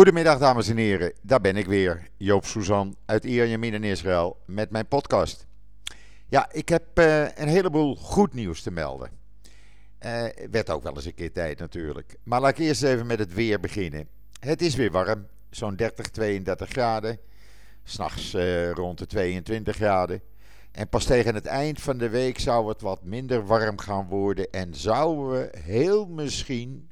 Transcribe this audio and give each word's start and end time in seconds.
Goedemiddag 0.00 0.38
dames 0.38 0.68
en 0.68 0.76
heren, 0.76 1.12
daar 1.22 1.40
ben 1.40 1.56
ik 1.56 1.66
weer, 1.66 2.08
Joop 2.16 2.44
Suzan 2.44 2.96
uit 3.04 3.24
Ierjemien 3.24 3.74
in 3.74 3.84
Israël 3.84 4.36
met 4.44 4.70
mijn 4.70 4.86
podcast. 4.86 5.46
Ja, 6.28 6.52
ik 6.52 6.68
heb 6.68 6.98
uh, 6.98 7.22
een 7.22 7.48
heleboel 7.48 7.96
goed 7.96 8.34
nieuws 8.34 8.62
te 8.62 8.70
melden. 8.70 9.10
Uh, 10.06 10.24
werd 10.50 10.70
ook 10.70 10.82
wel 10.82 10.94
eens 10.94 11.04
een 11.04 11.14
keer 11.14 11.32
tijd 11.32 11.58
natuurlijk. 11.58 12.16
Maar 12.22 12.40
laat 12.40 12.50
ik 12.50 12.58
eerst 12.58 12.82
even 12.82 13.06
met 13.06 13.18
het 13.18 13.34
weer 13.34 13.60
beginnen. 13.60 14.08
Het 14.38 14.62
is 14.62 14.74
weer 14.74 14.90
warm, 14.90 15.26
zo'n 15.50 15.76
30, 15.76 16.06
32 16.06 16.68
graden. 16.68 17.18
S'nachts 17.84 18.34
uh, 18.34 18.70
rond 18.70 18.98
de 18.98 19.06
22 19.06 19.76
graden. 19.76 20.22
En 20.72 20.88
pas 20.88 21.04
tegen 21.04 21.34
het 21.34 21.46
eind 21.46 21.80
van 21.80 21.98
de 21.98 22.08
week 22.08 22.38
zou 22.38 22.68
het 22.68 22.80
wat 22.80 23.04
minder 23.04 23.46
warm 23.46 23.78
gaan 23.78 24.06
worden. 24.06 24.50
En 24.50 24.74
zouden 24.74 25.30
we 25.30 25.58
heel 25.58 26.06
misschien 26.06 26.90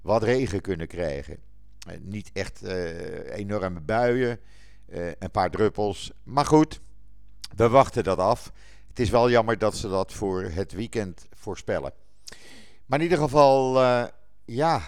wat 0.00 0.22
regen 0.22 0.60
kunnen 0.60 0.86
krijgen. 0.86 1.49
Eh, 1.86 1.94
niet 2.00 2.30
echt 2.32 2.62
uh, 2.64 3.36
enorme 3.36 3.80
buien, 3.80 4.38
uh, 4.88 5.06
een 5.18 5.30
paar 5.30 5.50
druppels. 5.50 6.12
Maar 6.22 6.44
goed, 6.44 6.80
we 7.56 7.68
wachten 7.68 8.04
dat 8.04 8.18
af. 8.18 8.52
Het 8.88 8.98
is 8.98 9.10
wel 9.10 9.30
jammer 9.30 9.58
dat 9.58 9.76
ze 9.76 9.88
dat 9.88 10.12
voor 10.12 10.42
het 10.42 10.72
weekend 10.72 11.26
voorspellen. 11.30 11.92
Maar 12.86 12.98
in 12.98 13.04
ieder 13.04 13.18
geval, 13.18 13.78
ja, 14.44 14.82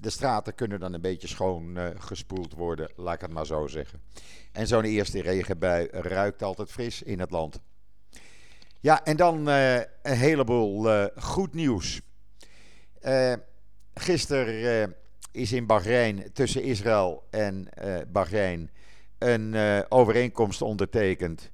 de 0.00 0.10
straten 0.10 0.54
kunnen 0.54 0.80
dan 0.80 0.92
een 0.92 1.00
beetje 1.00 1.28
schoon 1.28 1.78
gespoeld 1.98 2.52
worden, 2.52 2.90
laat 2.96 3.14
ik 3.14 3.20
het 3.20 3.30
maar 3.30 3.46
zo 3.46 3.66
zeggen. 3.66 4.00
En 4.52 4.66
zo'n 4.66 4.84
eerste 4.84 5.22
regenbui 5.22 5.88
ruikt 5.90 6.42
altijd 6.42 6.70
fris 6.70 7.02
in 7.02 7.20
het 7.20 7.30
land. 7.30 7.60
Ja, 8.80 9.04
en 9.04 9.16
dan 9.16 9.46
een 9.46 9.86
heleboel 10.02 11.08
goed 11.16 11.54
nieuws. 11.54 12.00
gisteren 13.94 14.94
is 15.36 15.52
in 15.52 15.66
Bahrein 15.66 16.32
tussen 16.32 16.62
Israël 16.62 17.26
en 17.30 17.68
uh, 17.84 17.96
Bahrein 18.12 18.70
een 19.18 19.52
uh, 19.52 19.78
overeenkomst 19.88 20.62
ondertekend. 20.62 21.50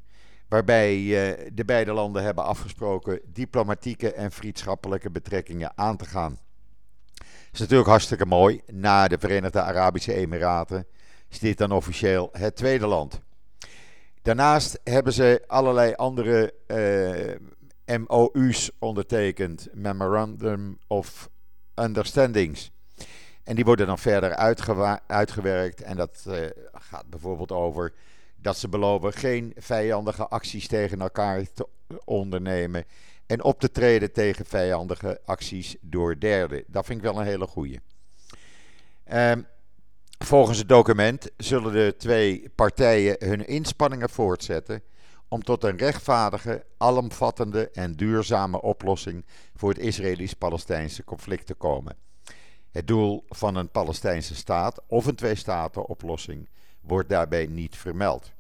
Waarbij 0.49 0.97
uh, 0.97 1.51
de 1.53 1.65
beide 1.65 1.93
landen 1.93 2.23
hebben 2.23 2.45
afgesproken 2.45 3.21
diplomatieke 3.25 4.13
en 4.13 4.33
vriendschappelijke 4.33 5.11
betrekkingen 5.11 5.73
aan 5.75 5.97
te 5.97 6.05
gaan. 6.05 6.39
Dat 7.17 7.27
is 7.53 7.59
natuurlijk 7.61 7.89
hartstikke 7.89 8.27
mooi. 8.27 8.61
Na 8.67 9.09
de 9.09 9.19
Verenigde 9.19 9.61
Arabische 9.61 10.15
Emiraten 10.15 10.87
is 11.29 11.39
dit 11.39 11.59
dan 11.59 11.73
officieel 11.73 12.29
het 12.33 12.57
tweede 12.57 12.87
land. 12.87 13.21
Daarnaast 14.23 14.81
hebben 14.85 15.13
ze 15.13 15.43
allerlei 15.47 15.95
andere 15.95 16.55
MOU's 17.87 18.71
ondertekend, 18.79 19.69
Memorandum 19.73 20.79
of 20.87 21.31
Understandings. 21.75 22.73
En 23.45 23.55
die 23.55 23.65
worden 23.65 23.87
dan 23.87 23.99
verder 23.99 24.59
uitgewerkt. 25.07 25.83
En 25.83 25.97
dat 25.97 26.25
uh, 26.29 26.35
gaat 26.73 27.11
bijvoorbeeld 27.11 27.53
over 27.53 27.93
dat 28.37 28.57
ze 28.57 28.69
beloven 28.69 29.13
geen 29.13 29.53
vijandige 29.57 30.29
acties 30.29 30.69
tegen 30.69 31.01
elkaar 31.01 31.53
te 31.53 31.69
ondernemen. 32.05 32.85
En 33.27 33.43
op 33.43 33.61
te 33.61 33.71
treden 33.71 34.13
tegen 34.13 34.47
vijandige 34.47 35.21
acties 35.25 35.77
door 35.81 36.19
derden. 36.19 36.65
Dat 36.67 36.87
vind 36.87 36.99
ik 36.99 37.05
wel 37.05 37.21
een 37.21 37.27
hele 37.27 37.47
goeie. 37.47 37.81
Um, 39.13 39.47
volgens 40.19 40.59
het 40.59 40.69
document 40.69 41.31
zullen 41.37 41.73
de 41.73 41.95
twee 41.99 42.51
partijen 42.55 43.17
hun 43.19 43.47
inspanningen 43.47 44.11
voortzetten 44.11 44.83
om 45.29 45.43
tot 45.43 45.65
een 45.65 45.77
rechtvaardige, 45.77 46.65
alomvattende 46.77 47.71
en 47.71 47.93
duurzame 47.93 48.63
oplossing 48.63 49.25
voor 49.55 49.69
het 49.69 49.79
Israëlisch-Palestijnse 49.79 51.05
conflict 51.05 51.47
te 51.47 51.55
komen. 51.55 51.97
Het 52.73 52.87
doel 52.87 53.25
van 53.29 53.57
een 53.57 53.71
Palestijnse 53.71 54.35
staat 54.35 54.81
of 54.87 55.07
een 55.07 55.15
twee-staten-oplossing 55.15 56.49
wordt 56.81 57.09
daarbij 57.09 57.47
niet 57.47 57.77
vermeld. 57.77 58.33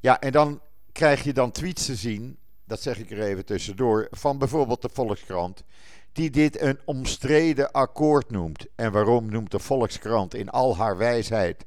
Ja, 0.00 0.20
en 0.20 0.32
dan 0.32 0.60
krijg 0.92 1.22
je 1.22 1.32
dan 1.32 1.50
tweets 1.50 1.86
te 1.86 1.94
zien, 1.94 2.38
dat 2.64 2.82
zeg 2.82 2.98
ik 2.98 3.10
er 3.10 3.22
even 3.22 3.44
tussendoor, 3.44 4.08
van 4.10 4.38
bijvoorbeeld 4.38 4.82
de 4.82 4.90
Volkskrant, 4.92 5.64
die 6.12 6.30
dit 6.30 6.60
een 6.60 6.78
omstreden 6.84 7.72
akkoord 7.72 8.30
noemt. 8.30 8.66
En 8.74 8.92
waarom 8.92 9.30
noemt 9.30 9.50
de 9.50 9.58
Volkskrant 9.58 10.34
in 10.34 10.50
al 10.50 10.76
haar 10.76 10.96
wijsheid 10.96 11.64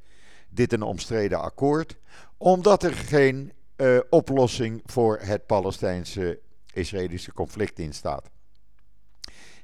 dit 0.50 0.74
een 0.74 0.82
omstreden 0.82 1.42
akkoord? 1.42 1.98
Omdat 2.38 2.84
er 2.84 2.94
geen 2.94 3.54
uh, 3.78 4.00
oplossing 4.10 4.82
voor 4.86 5.20
het 5.22 5.46
Palestijnse-Israëlische 5.46 7.34
conflict 7.34 7.80
in 7.80 7.94
staat. 7.94 8.30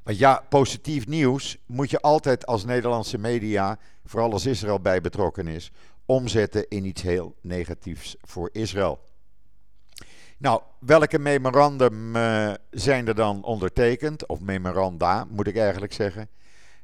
Want 0.04 0.18
ja, 0.18 0.46
positief 0.50 1.08
nieuws 1.08 1.58
moet 1.66 1.90
je 1.90 2.02
altijd 2.02 2.46
als 2.46 2.66
Nederlandse 2.66 3.18
media, 3.18 3.78
vooral 4.06 4.32
als 4.32 4.46
Israël 4.46 4.80
bij 4.80 5.02
betrokken 5.02 5.48
is, 5.48 5.72
omzetten 6.06 6.68
in 6.68 6.86
iets 6.86 7.02
heel 7.02 7.36
negatiefs 7.42 8.16
voor 8.22 8.50
Israël. 8.52 9.00
Nou, 10.38 10.62
welke 10.80 11.20
memorandum 11.20 12.16
uh, 12.16 12.54
zijn 12.70 13.08
er 13.08 13.16
dan 13.16 13.44
ondertekend? 13.44 14.26
Of 14.26 14.40
memoranda, 14.40 15.26
moet 15.30 15.48
ik 15.48 15.58
eigenlijk 15.58 15.94
zeggen. 15.94 16.30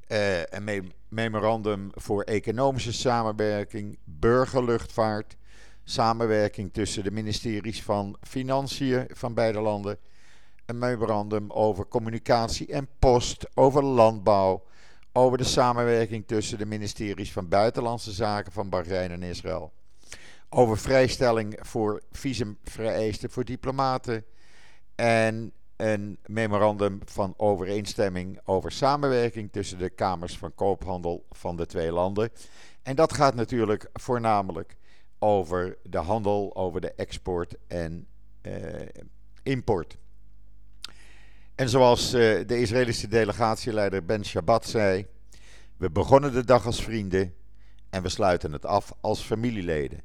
Uh, 0.08 0.44
een 0.44 0.64
me 0.64 0.84
memorandum 1.08 1.90
voor 1.94 2.24
economische 2.24 2.94
samenwerking, 2.94 3.98
burgerluchtvaart, 4.04 5.36
samenwerking 5.84 6.74
tussen 6.74 7.04
de 7.04 7.12
ministeries 7.12 7.84
van 7.84 8.18
Financiën 8.22 9.08
van 9.14 9.34
beide 9.34 9.60
landen 9.60 9.98
een 10.70 10.78
memorandum 10.78 11.52
over 11.52 11.88
communicatie 11.88 12.68
en 12.68 12.88
post, 13.00 13.48
over 13.54 13.84
landbouw, 13.84 14.64
over 15.12 15.38
de 15.38 15.44
samenwerking 15.44 16.28
tussen 16.28 16.58
de 16.58 16.66
ministeries 16.66 17.32
van 17.32 17.48
Buitenlandse 17.48 18.12
Zaken 18.12 18.52
van 18.52 18.70
Bahrein 18.70 19.12
en 19.12 19.24
Israël, 19.24 19.72
over 20.50 20.78
vrijstelling 20.78 21.60
voor 21.62 22.02
visumvereisten 22.12 23.30
voor 23.30 23.46
diplomaten 23.46 24.26
en 24.96 25.54
een 25.76 26.18
memorandum 26.26 27.00
van 27.06 27.34
overeenstemming 27.38 28.40
over 28.46 28.72
samenwerking 28.72 29.52
tussen 29.52 29.78
de 29.78 29.90
kamers 29.90 30.38
van 30.38 30.56
koophandel 30.56 31.26
van 31.32 31.56
de 31.56 31.66
twee 31.66 31.92
landen. 31.92 32.30
En 32.84 32.96
dat 32.96 33.14
gaat 33.14 33.36
natuurlijk 33.36 33.90
voornamelijk 33.94 34.76
over 35.20 35.78
de 35.84 35.98
handel, 35.98 36.56
over 36.56 36.82
de 36.82 36.94
export 36.94 37.56
en 37.68 38.08
uh, 38.42 38.54
import. 39.44 39.98
En 41.60 41.70
zoals 41.70 42.14
uh, 42.14 42.48
de 42.48 42.60
Israëlische 42.60 43.08
delegatieleider 43.08 44.06
Ben 44.06 44.26
Shabbat 44.26 44.68
zei: 44.68 45.06
We 45.78 45.92
begonnen 45.92 46.34
de 46.34 46.46
dag 46.46 46.66
als 46.66 46.84
vrienden 46.84 47.34
en 47.90 48.02
we 48.02 48.10
sluiten 48.10 48.52
het 48.52 48.66
af 48.66 48.94
als 49.02 49.22
familieleden. 49.22 50.02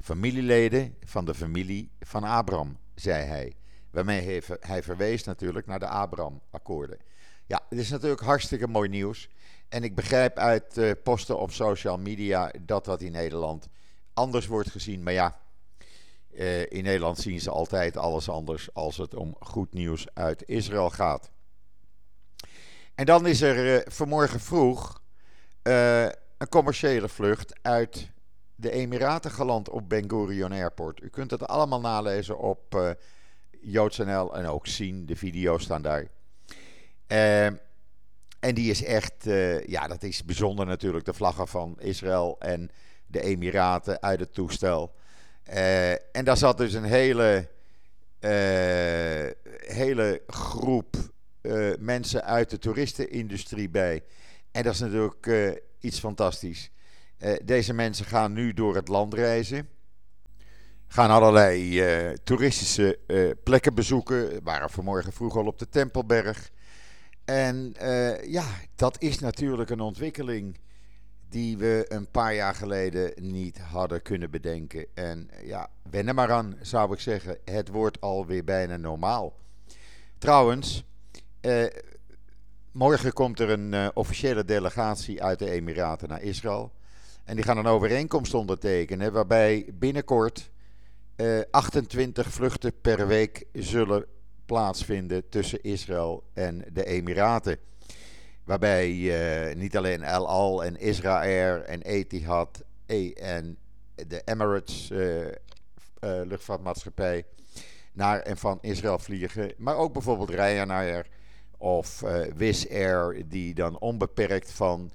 Familieleden 0.00 0.96
van 1.04 1.24
de 1.24 1.34
familie 1.34 1.90
van 2.00 2.24
Abraham, 2.24 2.78
zei 2.94 3.24
hij. 3.24 3.52
Waarmee 3.90 4.42
hij 4.60 4.82
verwees 4.82 5.24
natuurlijk 5.24 5.66
naar 5.66 5.78
de 5.78 5.88
Abraham-akkoorden. 5.88 6.98
Ja, 7.46 7.60
het 7.68 7.78
is 7.78 7.90
natuurlijk 7.90 8.22
hartstikke 8.22 8.68
mooi 8.68 8.88
nieuws. 8.88 9.28
En 9.68 9.84
ik 9.84 9.94
begrijp 9.94 10.38
uit 10.38 10.76
uh, 10.78 10.90
posten 11.02 11.38
op 11.38 11.52
social 11.52 11.98
media 11.98 12.52
dat 12.60 12.84
dat 12.84 13.00
in 13.00 13.12
Nederland 13.12 13.68
anders 14.12 14.46
wordt 14.46 14.70
gezien. 14.70 15.02
Maar 15.02 15.12
ja, 15.12 15.38
uh, 16.34 16.60
in 16.60 16.82
Nederland 16.82 17.18
zien 17.18 17.40
ze 17.40 17.50
altijd 17.50 17.96
alles 17.96 18.28
anders 18.28 18.74
als 18.74 18.96
het 18.96 19.14
om 19.14 19.36
goed 19.40 19.74
nieuws 19.74 20.06
uit 20.14 20.42
Israël 20.46 20.90
gaat. 20.90 21.30
En 22.94 23.06
dan 23.06 23.26
is 23.26 23.40
er 23.40 23.74
uh, 23.74 23.80
vanmorgen 23.86 24.40
vroeg 24.40 25.02
uh, 25.62 26.02
een 26.38 26.48
commerciële 26.48 27.08
vlucht 27.08 27.54
uit 27.62 28.10
de 28.54 28.70
Emiraten 28.70 29.30
geland 29.30 29.68
op 29.68 29.88
Ben 29.88 30.10
Gurion 30.10 30.52
Airport. 30.52 31.02
U 31.02 31.08
kunt 31.08 31.30
het 31.30 31.46
allemaal 31.46 31.80
nalezen 31.80 32.38
op 32.38 32.96
JoodsNL 33.60 34.36
en 34.36 34.46
ook 34.46 34.66
zien. 34.66 35.06
De 35.06 35.16
video's 35.16 35.62
staan 35.62 35.82
daar. 35.82 36.08
en 38.40 38.54
die 38.54 38.70
is 38.70 38.84
echt, 38.84 39.24
ja, 39.66 39.86
dat 39.86 40.02
is 40.02 40.24
bijzonder 40.24 40.66
natuurlijk. 40.66 41.04
De 41.04 41.12
vlaggen 41.12 41.48
van 41.48 41.76
Israël 41.80 42.36
en 42.38 42.70
de 43.06 43.22
Emiraten 43.22 44.02
uit 44.02 44.20
het 44.20 44.34
toestel. 44.34 44.94
Uh, 45.48 45.92
en 45.92 46.24
daar 46.24 46.36
zat 46.36 46.58
dus 46.58 46.72
een 46.72 46.84
hele, 46.84 47.48
uh, 48.20 48.30
hele 49.76 50.22
groep 50.26 50.96
uh, 51.42 51.72
mensen 51.78 52.24
uit 52.24 52.50
de 52.50 52.58
toeristenindustrie 52.58 53.68
bij. 53.68 54.04
En 54.52 54.62
dat 54.62 54.74
is 54.74 54.80
natuurlijk 54.80 55.60
iets 55.80 55.98
fantastisch. 55.98 56.70
deze 57.44 57.72
mensen 57.72 58.04
gaan 58.04 58.32
nu 58.32 58.52
door 58.52 58.74
het 58.74 58.88
land 58.88 59.14
reizen. 59.14 59.68
Gaan 60.86 61.10
allerlei 61.10 61.82
toeristische 62.24 62.98
plekken 63.42 63.74
bezoeken. 63.74 64.42
Waren 64.42 64.70
vanmorgen 64.70 65.12
vroeg 65.12 65.36
al 65.36 65.46
op 65.46 65.58
de 65.58 65.68
Tempelberg. 65.68 66.50
En 67.24 67.74
ja, 68.26 68.44
dat 68.74 69.02
is 69.02 69.18
natuurlijk 69.18 69.70
een 69.70 69.80
ontwikkeling 69.80 70.58
die 71.28 71.56
we 71.56 71.84
een 71.88 72.10
paar 72.10 72.34
jaar 72.34 72.54
geleden 72.54 73.12
niet 73.20 73.58
hadden 73.58 74.02
kunnen 74.02 74.30
bedenken. 74.30 74.86
En 74.94 75.30
ja, 75.42 75.68
wennen 75.90 76.14
maar 76.14 76.32
aan, 76.32 76.56
zou 76.60 76.92
ik 76.92 77.00
zeggen. 77.00 77.38
Het 77.44 77.68
wordt 77.68 78.00
alweer 78.00 78.44
bijna 78.44 78.76
normaal. 78.76 79.32
Trouwens, 80.18 80.84
eh, 81.40 81.64
morgen 82.72 83.12
komt 83.12 83.40
er 83.40 83.50
een 83.50 83.72
uh, 83.72 83.88
officiële 83.94 84.44
delegatie 84.44 85.22
uit 85.22 85.38
de 85.38 85.50
Emiraten 85.50 86.08
naar 86.08 86.22
Israël. 86.22 86.72
En 87.24 87.34
die 87.34 87.44
gaan 87.44 87.58
een 87.58 87.66
overeenkomst 87.66 88.34
ondertekenen 88.34 89.12
waarbij 89.12 89.66
binnenkort 89.74 90.50
28 91.50 92.32
vluchten 92.32 92.80
per 92.80 93.06
week 93.06 93.46
zullen 93.52 94.06
plaatsvinden 94.46 95.28
tussen 95.28 95.62
Israël 95.62 96.24
en 96.32 96.64
de 96.72 96.84
Emiraten. 96.84 97.58
Waarbij 98.44 98.90
uh, 98.90 99.54
niet 99.56 99.76
alleen 99.76 100.02
El 100.02 100.28
Al 100.28 100.64
en 100.64 100.76
Israël 100.76 101.62
en 101.62 101.82
Etihad 101.82 102.64
en 103.14 103.58
de 103.94 104.22
Emirates 104.24 104.90
uh, 104.90 105.20
uh, 105.20 105.30
luchtvaartmaatschappij 106.00 107.24
naar 107.92 108.20
en 108.20 108.36
van 108.36 108.58
Israël 108.60 108.98
vliegen. 108.98 109.52
Maar 109.56 109.76
ook 109.76 109.92
bijvoorbeeld 109.92 110.30
Ryanair 110.30 111.06
of 111.56 112.00
Wizz 112.36 112.66
Air 112.70 113.22
die 113.28 113.54
dan 113.54 113.78
onbeperkt 113.78 114.52
van 114.52 114.92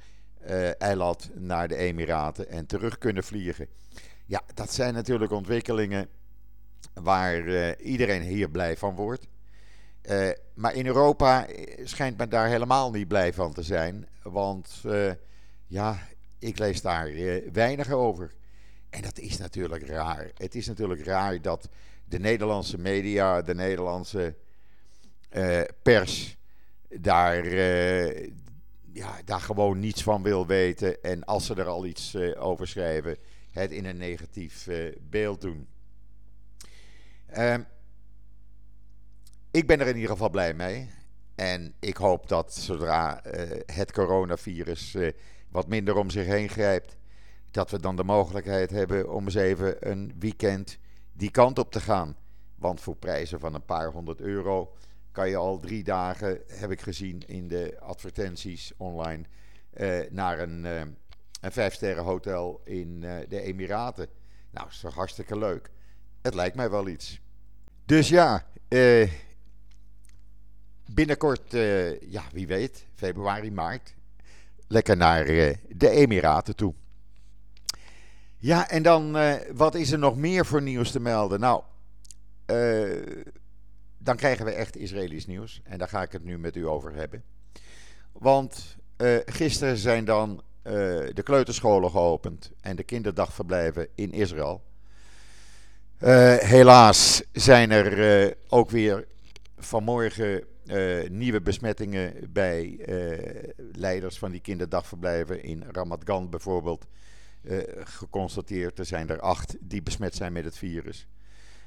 Eilat 0.77 1.29
naar 1.33 1.67
de 1.67 1.75
Emiraten 1.75 2.49
en 2.49 2.65
terug 2.65 2.97
kunnen 2.97 3.23
vliegen. 3.23 3.67
Ja, 4.25 4.41
dat 4.53 4.73
zijn 4.73 4.93
natuurlijk 4.93 5.31
ontwikkelingen 5.31 6.07
waar 6.93 7.75
iedereen 7.79 8.21
hier 8.21 8.49
blij 8.49 8.77
van 8.77 8.95
wordt. 8.95 9.27
Uh, 10.03 10.29
maar 10.53 10.73
in 10.73 10.85
Europa 10.85 11.47
schijnt 11.83 12.17
men 12.17 12.29
daar 12.29 12.47
helemaal 12.47 12.91
niet 12.91 13.07
blij 13.07 13.33
van 13.33 13.53
te 13.53 13.63
zijn. 13.63 14.07
Want 14.23 14.81
uh, 14.85 15.11
ja, 15.67 15.99
ik 16.39 16.59
lees 16.59 16.81
daar 16.81 17.11
weinig 17.53 17.91
over. 17.91 18.33
En 18.89 19.01
dat 19.01 19.19
is 19.19 19.37
natuurlijk 19.37 19.87
raar. 19.87 20.31
Het 20.33 20.55
is 20.55 20.67
natuurlijk 20.67 21.05
raar 21.05 21.41
dat 21.41 21.69
de 22.05 22.19
Nederlandse 22.19 22.77
media, 22.77 23.41
de 23.41 23.55
Nederlandse 23.55 24.35
pers, 25.81 26.37
daar, 26.89 27.45
ja, 28.91 29.19
daar 29.25 29.41
gewoon 29.41 29.79
niets 29.79 30.03
van 30.03 30.23
wil 30.23 30.47
weten. 30.47 31.03
En 31.03 31.23
als 31.23 31.45
ze 31.45 31.55
er 31.55 31.67
al 31.67 31.85
iets 31.85 32.15
over 32.35 32.67
schrijven, 32.67 33.17
het 33.51 33.71
in 33.71 33.85
een 33.85 33.97
negatief 33.97 34.67
beeld 35.09 35.41
doen. 35.41 35.67
Ehm 37.25 37.61
ik 39.51 39.67
ben 39.67 39.79
er 39.79 39.87
in 39.87 39.95
ieder 39.95 40.11
geval 40.11 40.29
blij 40.29 40.53
mee. 40.53 40.89
En 41.35 41.73
ik 41.79 41.97
hoop 41.97 42.27
dat 42.27 42.53
zodra 42.53 43.25
uh, 43.25 43.59
het 43.65 43.91
coronavirus 43.91 44.95
uh, 44.95 45.11
wat 45.49 45.67
minder 45.67 45.95
om 45.95 46.09
zich 46.09 46.25
heen 46.25 46.49
grijpt, 46.49 46.97
dat 47.51 47.71
we 47.71 47.79
dan 47.79 47.95
de 47.95 48.03
mogelijkheid 48.03 48.69
hebben 48.69 49.13
om 49.13 49.25
eens 49.25 49.35
even 49.35 49.89
een 49.89 50.13
weekend 50.19 50.77
die 51.13 51.31
kant 51.31 51.59
op 51.59 51.71
te 51.71 51.79
gaan. 51.79 52.15
Want 52.55 52.81
voor 52.81 52.95
prijzen 52.95 53.39
van 53.39 53.53
een 53.53 53.65
paar 53.65 53.91
honderd 53.91 54.21
euro 54.21 54.73
kan 55.11 55.29
je 55.29 55.35
al 55.35 55.59
drie 55.59 55.83
dagen, 55.83 56.41
heb 56.47 56.71
ik 56.71 56.81
gezien 56.81 57.23
in 57.27 57.47
de 57.47 57.77
advertenties 57.79 58.73
online, 58.77 59.23
uh, 59.73 59.99
naar 60.09 60.39
een, 60.39 60.63
een 60.63 61.51
vijfsterren 61.51 62.03
hotel 62.03 62.61
in 62.63 62.99
de 62.99 63.41
Emiraten. 63.41 64.07
Nou, 64.51 64.67
is 64.67 64.79
toch 64.79 64.95
hartstikke 64.95 65.37
leuk. 65.37 65.69
Het 66.21 66.33
lijkt 66.33 66.55
mij 66.55 66.69
wel 66.69 66.87
iets. 66.87 67.21
Dus 67.85 68.09
ja, 68.09 68.45
binnenkort, 70.93 71.53
uh, 71.53 72.01
ja, 72.01 72.23
wie 72.31 72.47
weet, 72.47 72.85
februari, 72.95 73.51
maart, 73.51 73.93
lekker 74.67 74.97
naar 74.97 75.27
uh, 75.27 75.53
de 75.67 75.89
Emiraten 75.89 76.55
toe. 76.55 76.73
Ja, 78.37 78.69
en 78.69 78.83
dan, 78.83 79.17
uh, 79.17 79.33
wat 79.53 79.75
is 79.75 79.91
er 79.91 79.99
nog 79.99 80.15
meer 80.15 80.45
voor 80.45 80.61
nieuws 80.61 80.91
te 80.91 80.99
melden? 80.99 81.39
Nou, 81.39 81.63
dan 83.97 84.15
krijgen 84.15 84.45
we 84.45 84.51
echt 84.51 84.77
Israëlisch 84.77 85.25
nieuws. 85.25 85.61
En 85.63 85.77
daar 85.77 85.87
ga 85.87 86.01
ik 86.01 86.11
het 86.11 86.23
nu 86.23 86.37
met 86.37 86.55
u 86.55 86.67
over 86.67 86.93
hebben. 86.93 87.23
Want 88.11 88.77
gisteren 89.25 89.77
zijn 89.77 90.05
dan 90.05 90.43
de 91.13 91.21
kleuterscholen 91.23 91.91
geopend 91.91 92.51
en 92.61 92.75
de 92.75 92.83
kinderdagverblijven 92.83 93.87
in 93.95 94.11
Israël. 94.11 94.63
helaas 96.39 97.23
zijn 97.31 97.71
er 97.71 98.35
ook 98.47 98.69
weer 98.69 99.07
vanmorgen 99.57 100.43
nieuwe 101.09 101.41
besmettingen 101.41 102.31
bij 102.33 102.65
uh, 102.65 103.49
leiders 103.71 104.17
van 104.17 104.31
die 104.31 104.41
kinderdagverblijven 104.41 105.43
in 105.43 105.63
Ramat 105.71 106.29
bijvoorbeeld 106.29 106.85
uh, 107.41 107.57
geconstateerd. 107.83 108.79
Er 108.79 108.85
zijn 108.85 109.09
er 109.09 109.19
acht 109.19 109.55
die 109.59 109.81
besmet 109.81 110.15
zijn 110.15 110.33
met 110.33 110.43
het 110.43 110.57
virus. 110.57 111.07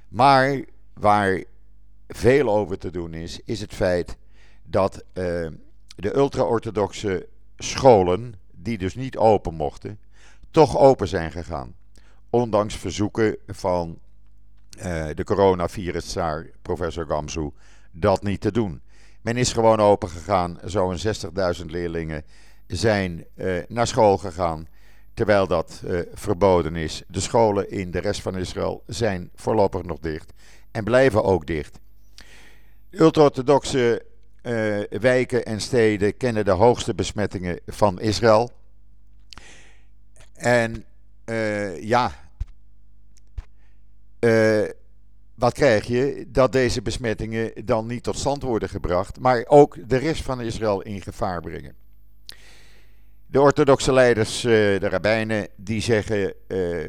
Maar 0.08 0.64
waar 0.92 1.44
veel 2.08 2.50
over 2.50 2.78
te 2.78 2.90
doen 2.90 3.14
is, 3.14 3.40
is 3.44 3.60
het 3.60 3.74
feit 3.74 4.16
dat 4.64 5.04
de 5.96 6.16
ultra-orthodoxe 6.16 7.26
scholen, 7.56 8.34
die 8.50 8.78
dus 8.78 8.94
niet 8.94 9.16
open 9.16 9.54
mochten, 9.54 9.98
toch 10.50 10.78
open 10.78 11.08
zijn 11.08 11.32
gegaan. 11.32 11.74
Ondanks 12.30 12.76
verzoeken 12.76 13.36
van 13.46 13.98
de 15.14 15.22
coronavirus-tsaar, 15.24 16.50
professor 16.62 17.06
Gamzu, 17.06 17.50
dat 17.90 18.22
niet 18.22 18.40
te 18.40 18.52
doen. 18.52 18.80
Men 19.22 19.36
is 19.36 19.52
gewoon 19.52 19.80
open 19.80 20.08
gegaan. 20.08 20.58
Zo'n 20.64 20.96
60.000 21.60 21.66
leerlingen 21.66 22.24
zijn 22.66 23.24
uh, 23.36 23.62
naar 23.68 23.86
school 23.86 24.18
gegaan. 24.18 24.66
Terwijl 25.14 25.46
dat 25.46 25.82
uh, 25.84 26.00
verboden 26.12 26.76
is. 26.76 27.02
De 27.08 27.20
scholen 27.20 27.70
in 27.70 27.90
de 27.90 27.98
rest 27.98 28.20
van 28.20 28.38
Israël 28.38 28.82
zijn 28.86 29.30
voorlopig 29.34 29.82
nog 29.82 29.98
dicht. 29.98 30.32
En 30.70 30.84
blijven 30.84 31.24
ook 31.24 31.46
dicht. 31.46 31.78
Ultra-orthodoxe 32.90 34.04
uh, 34.42 34.80
wijken 35.00 35.44
en 35.44 35.60
steden 35.60 36.16
kennen 36.16 36.44
de 36.44 36.50
hoogste 36.50 36.94
besmettingen 36.94 37.60
van 37.66 38.00
Israël. 38.00 38.50
En 40.34 40.84
ja, 41.80 42.12
wat 45.42 45.52
krijg 45.52 45.86
je? 45.86 46.24
Dat 46.28 46.52
deze 46.52 46.82
besmettingen 46.82 47.52
dan 47.64 47.86
niet 47.86 48.02
tot 48.02 48.18
stand 48.18 48.42
worden 48.42 48.68
gebracht, 48.68 49.20
maar 49.20 49.44
ook 49.46 49.88
de 49.88 49.96
rest 49.96 50.22
van 50.22 50.40
Israël 50.40 50.82
in 50.82 51.00
gevaar 51.00 51.40
brengen. 51.40 51.74
De 53.26 53.40
orthodoxe 53.40 53.92
leiders, 53.92 54.44
eh, 54.44 54.50
de 54.52 54.88
rabbijnen, 54.88 55.48
die 55.56 55.80
zeggen, 55.80 56.34
uh, 56.48 56.88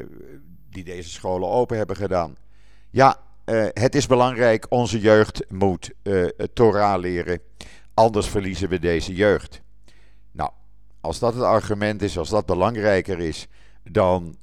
die 0.70 0.84
deze 0.84 1.08
scholen 1.08 1.48
open 1.48 1.76
hebben 1.76 1.96
gedaan. 1.96 2.36
Ja, 2.90 3.20
uh, 3.44 3.66
het 3.72 3.94
is 3.94 4.06
belangrijk, 4.06 4.66
onze 4.68 5.00
jeugd 5.00 5.44
moet 5.50 5.90
Torah 6.52 7.00
leren, 7.00 7.40
anders 7.94 8.28
verliezen 8.28 8.68
we 8.68 8.78
deze 8.78 9.14
jeugd. 9.14 9.60
Nou, 10.30 10.50
als 11.00 11.18
dat 11.18 11.34
het 11.34 11.42
argument 11.42 12.02
is, 12.02 12.18
als 12.18 12.28
dat 12.28 12.46
belangrijker 12.46 13.18
is 13.18 13.46
dan 13.82 14.36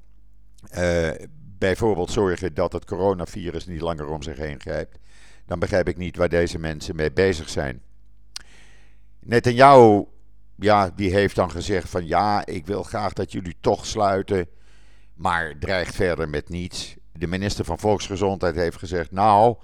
bijvoorbeeld 1.62 2.12
zorgen 2.12 2.53
dat 2.53 2.74
het 2.74 2.86
coronavirus 2.86 3.65
niet 3.65 3.82
langer 3.82 4.08
om 4.08 4.22
zich 4.22 4.38
heen 4.38 4.60
grijpt, 4.60 4.98
dan 5.46 5.60
begrijp 5.60 5.88
ik 5.88 5.98
niet 5.98 6.18
waar 6.18 6.30
deze 6.30 6.60
mensen 6.60 6.96
mee 6.96 7.12
bezig 7.12 7.50
zijn. 7.50 7.82
Netanyahu, 9.20 10.06
ja, 10.56 10.91
die 10.96 11.13
heeft 11.13 11.36
dan 11.36 11.51
gezegd 11.51 11.89
van 11.89 12.08
ja, 12.08 12.46
ik 12.46 12.65
wil 12.65 12.84
graag 12.84 13.13
dat 13.13 13.32
jullie 13.32 13.56
toch 13.60 13.86
sluiten, 13.86 14.48
maar 15.13 15.58
dreigt 15.60 15.96
verder 15.96 16.30
met 16.30 16.50
niets. 16.50 16.96
De 17.12 17.27
minister 17.27 17.65
van 17.65 17.80
Volksgezondheid 17.80 18.56
heeft 18.56 18.77
gezegd, 18.77 19.12
nou, 19.12 19.56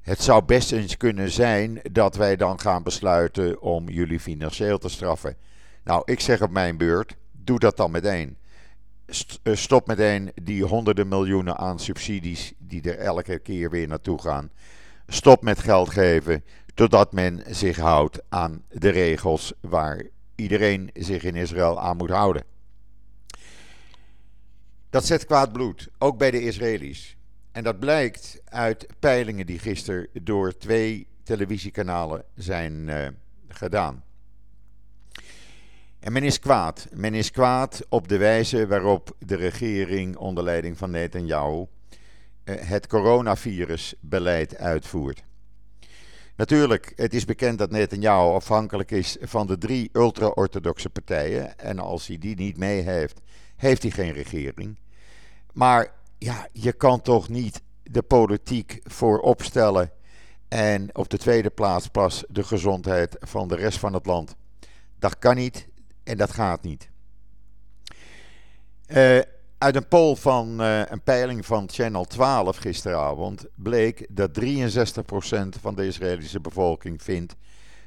het 0.00 0.22
zou 0.22 0.44
best 0.44 0.72
eens 0.72 0.96
kunnen 0.96 1.30
zijn 1.30 1.80
dat 1.92 2.16
wij 2.16 2.36
dan 2.36 2.60
gaan 2.60 2.82
besluiten 2.82 3.60
om 3.60 3.88
jullie 3.88 4.20
financieel 4.20 4.78
te 4.78 4.88
straffen. 4.88 5.36
Nou, 5.84 6.02
ik 6.04 6.20
zeg 6.20 6.42
op 6.42 6.50
mijn 6.50 6.76
beurt, 6.76 7.16
doe 7.32 7.58
dat 7.58 7.76
dan 7.76 7.90
meteen. 7.90 8.36
Eh, 9.12 9.54
stop 9.54 9.86
meteen 9.86 10.32
die 10.42 10.64
honderden 10.64 11.08
miljoenen 11.08 11.56
aan 11.56 11.78
subsidies 11.78 12.52
die 12.58 12.82
er 12.82 12.98
elke 12.98 13.38
keer 13.38 13.70
weer 13.70 13.88
naartoe 13.88 14.20
gaan. 14.20 14.50
Stop 15.06 15.42
met 15.42 15.58
geld 15.58 15.90
geven 15.90 16.44
totdat 16.74 17.12
men 17.12 17.42
zich 17.48 17.76
houdt 17.76 18.22
aan 18.28 18.64
de 18.68 18.88
regels 18.88 19.52
waar 19.60 20.06
iedereen 20.34 20.90
zich 20.94 21.22
in 21.22 21.34
Israël 21.34 21.80
aan 21.80 21.96
moet 21.96 22.10
houden. 22.10 22.44
Dat 24.90 25.06
zet 25.06 25.26
kwaad 25.26 25.52
bloed, 25.52 25.88
ook 25.98 26.18
bij 26.18 26.30
de 26.30 26.40
Israëli's. 26.40 27.16
En 27.52 27.62
dat 27.62 27.78
blijkt 27.78 28.40
uit 28.44 28.86
peilingen 28.98 29.46
die 29.46 29.58
gisteren 29.58 30.08
door 30.22 30.56
twee 30.56 31.06
televisiekanalen 31.22 32.24
zijn 32.34 32.88
uh, 32.88 33.08
gedaan. 33.48 34.04
En 36.02 36.12
men 36.12 36.22
is 36.22 36.38
kwaad. 36.38 36.88
Men 36.92 37.14
is 37.14 37.30
kwaad 37.30 37.86
op 37.88 38.08
de 38.08 38.16
wijze 38.16 38.66
waarop 38.66 39.16
de 39.18 39.36
regering 39.36 40.16
onder 40.16 40.44
leiding 40.44 40.78
van 40.78 40.90
Netanyahu 40.90 41.66
eh, 42.44 42.54
het 42.58 42.86
coronavirusbeleid 42.86 44.56
uitvoert. 44.56 45.24
Natuurlijk, 46.36 46.92
het 46.96 47.14
is 47.14 47.24
bekend 47.24 47.58
dat 47.58 47.70
Netanyahu 47.70 48.34
afhankelijk 48.34 48.90
is 48.90 49.16
van 49.20 49.46
de 49.46 49.58
drie 49.58 49.90
ultra-orthodoxe 49.92 50.90
partijen. 50.90 51.58
En 51.58 51.78
als 51.78 52.06
hij 52.06 52.18
die 52.18 52.36
niet 52.36 52.56
mee 52.56 52.80
heeft, 52.80 53.20
heeft 53.56 53.82
hij 53.82 53.90
geen 53.90 54.12
regering. 54.12 54.78
Maar 55.52 55.92
ja, 56.18 56.48
je 56.52 56.72
kan 56.72 57.00
toch 57.00 57.28
niet 57.28 57.62
de 57.82 58.02
politiek 58.02 58.80
voorop 58.84 59.42
stellen 59.42 59.90
en 60.48 60.96
op 60.96 61.08
de 61.08 61.18
tweede 61.18 61.50
plaats 61.50 61.88
pas 61.88 62.24
de 62.28 62.42
gezondheid 62.42 63.16
van 63.20 63.48
de 63.48 63.56
rest 63.56 63.78
van 63.78 63.92
het 63.92 64.06
land. 64.06 64.34
Dat 64.98 65.18
kan 65.18 65.36
niet. 65.36 65.70
En 66.04 66.16
dat 66.16 66.32
gaat 66.32 66.62
niet. 66.62 66.90
Uh, 68.86 69.18
uit 69.58 69.76
een 69.76 69.88
poll 69.88 70.14
van 70.14 70.60
uh, 70.60 70.82
een 70.84 71.02
peiling 71.02 71.46
van 71.46 71.68
Channel 71.70 72.04
12 72.04 72.56
gisteravond 72.56 73.46
bleek 73.54 74.06
dat 74.10 74.40
63% 74.40 74.44
van 75.60 75.74
de 75.74 75.86
Israëlische 75.86 76.40
bevolking 76.40 77.02
vindt 77.02 77.36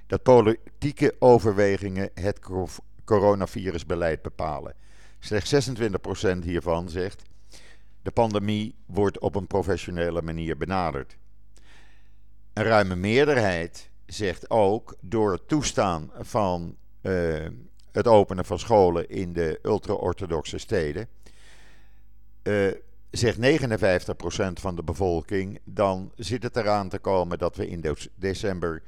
dat 0.07 0.23
politieke 0.23 1.15
overwegingen 1.19 2.09
het 2.13 2.39
coronavirusbeleid 3.05 4.21
bepalen. 4.21 4.73
Slechts 5.19 5.69
26% 5.69 6.37
hiervan 6.43 6.89
zegt 6.89 7.21
de 8.01 8.11
pandemie 8.11 8.75
wordt 8.85 9.19
op 9.19 9.35
een 9.35 9.47
professionele 9.47 10.21
manier 10.21 10.57
benaderd. 10.57 11.17
Een 12.53 12.63
ruime 12.63 12.95
meerderheid 12.95 13.89
zegt 14.05 14.49
ook 14.49 14.95
door 15.01 15.31
het 15.31 15.47
toestaan 15.47 16.11
van 16.19 16.75
uh, 17.01 17.47
het 17.95 18.07
openen 18.07 18.45
van 18.45 18.59
scholen 18.59 19.09
in 19.09 19.33
de 19.33 19.59
ultra-orthodoxe 19.63 20.57
steden 20.57 21.07
uh, 22.43 22.71
zegt 23.11 23.37
59% 23.37 23.41
van 24.53 24.75
de 24.75 24.83
bevolking, 24.83 25.59
dan 25.63 26.11
zit 26.15 26.43
het 26.43 26.55
eraan 26.55 26.89
te 26.89 26.99
komen 26.99 27.37
dat 27.37 27.55
we 27.55 27.67
in 27.67 27.95
december, 28.15 28.83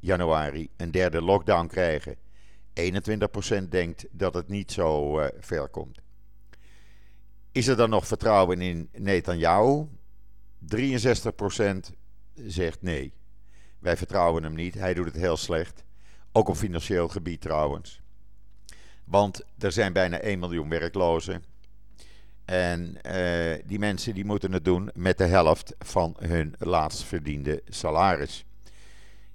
januari 0.00 0.68
een 0.76 0.90
derde 0.90 1.22
lockdown 1.22 1.66
krijgen. 1.66 2.16
21% 3.64 3.68
denkt 3.68 4.06
dat 4.10 4.34
het 4.34 4.48
niet 4.48 4.72
zo 4.72 5.20
uh, 5.20 5.26
ver 5.38 5.68
komt. 5.68 5.98
Is 7.52 7.66
er 7.66 7.76
dan 7.76 7.90
nog 7.90 8.06
vertrouwen 8.06 8.60
in 8.60 8.88
Netanyahu? 8.92 9.86
63% 10.76 10.76
zegt 12.34 12.82
nee. 12.82 13.12
Wij 13.78 13.96
vertrouwen 13.96 14.42
hem 14.42 14.54
niet. 14.54 14.74
Hij 14.74 14.94
doet 14.94 15.04
het 15.06 15.16
heel 15.16 15.36
slecht. 15.36 15.84
Ook 16.32 16.48
op 16.48 16.56
financieel 16.56 17.08
gebied 17.08 17.40
trouwens. 17.40 18.02
Want 19.08 19.44
er 19.58 19.72
zijn 19.72 19.92
bijna 19.92 20.18
1 20.18 20.38
miljoen 20.38 20.68
werklozen. 20.68 21.44
En 22.44 22.96
uh, 23.06 23.62
die 23.64 23.78
mensen 23.78 24.14
die 24.14 24.24
moeten 24.24 24.52
het 24.52 24.64
doen 24.64 24.90
met 24.94 25.18
de 25.18 25.24
helft 25.24 25.74
van 25.78 26.16
hun 26.18 26.54
laatst 26.58 27.02
verdiende 27.02 27.62
salaris. 27.68 28.44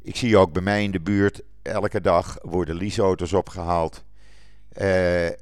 Ik 0.01 0.15
zie 0.15 0.37
ook 0.37 0.53
bij 0.53 0.61
mij 0.61 0.83
in 0.83 0.91
de 0.91 0.99
buurt 0.99 1.41
elke 1.61 2.01
dag 2.01 2.37
worden 2.41 2.75
leaseauto's 2.75 3.33
opgehaald. 3.33 4.03
Uh, 4.81 5.25
uh, 5.25 5.33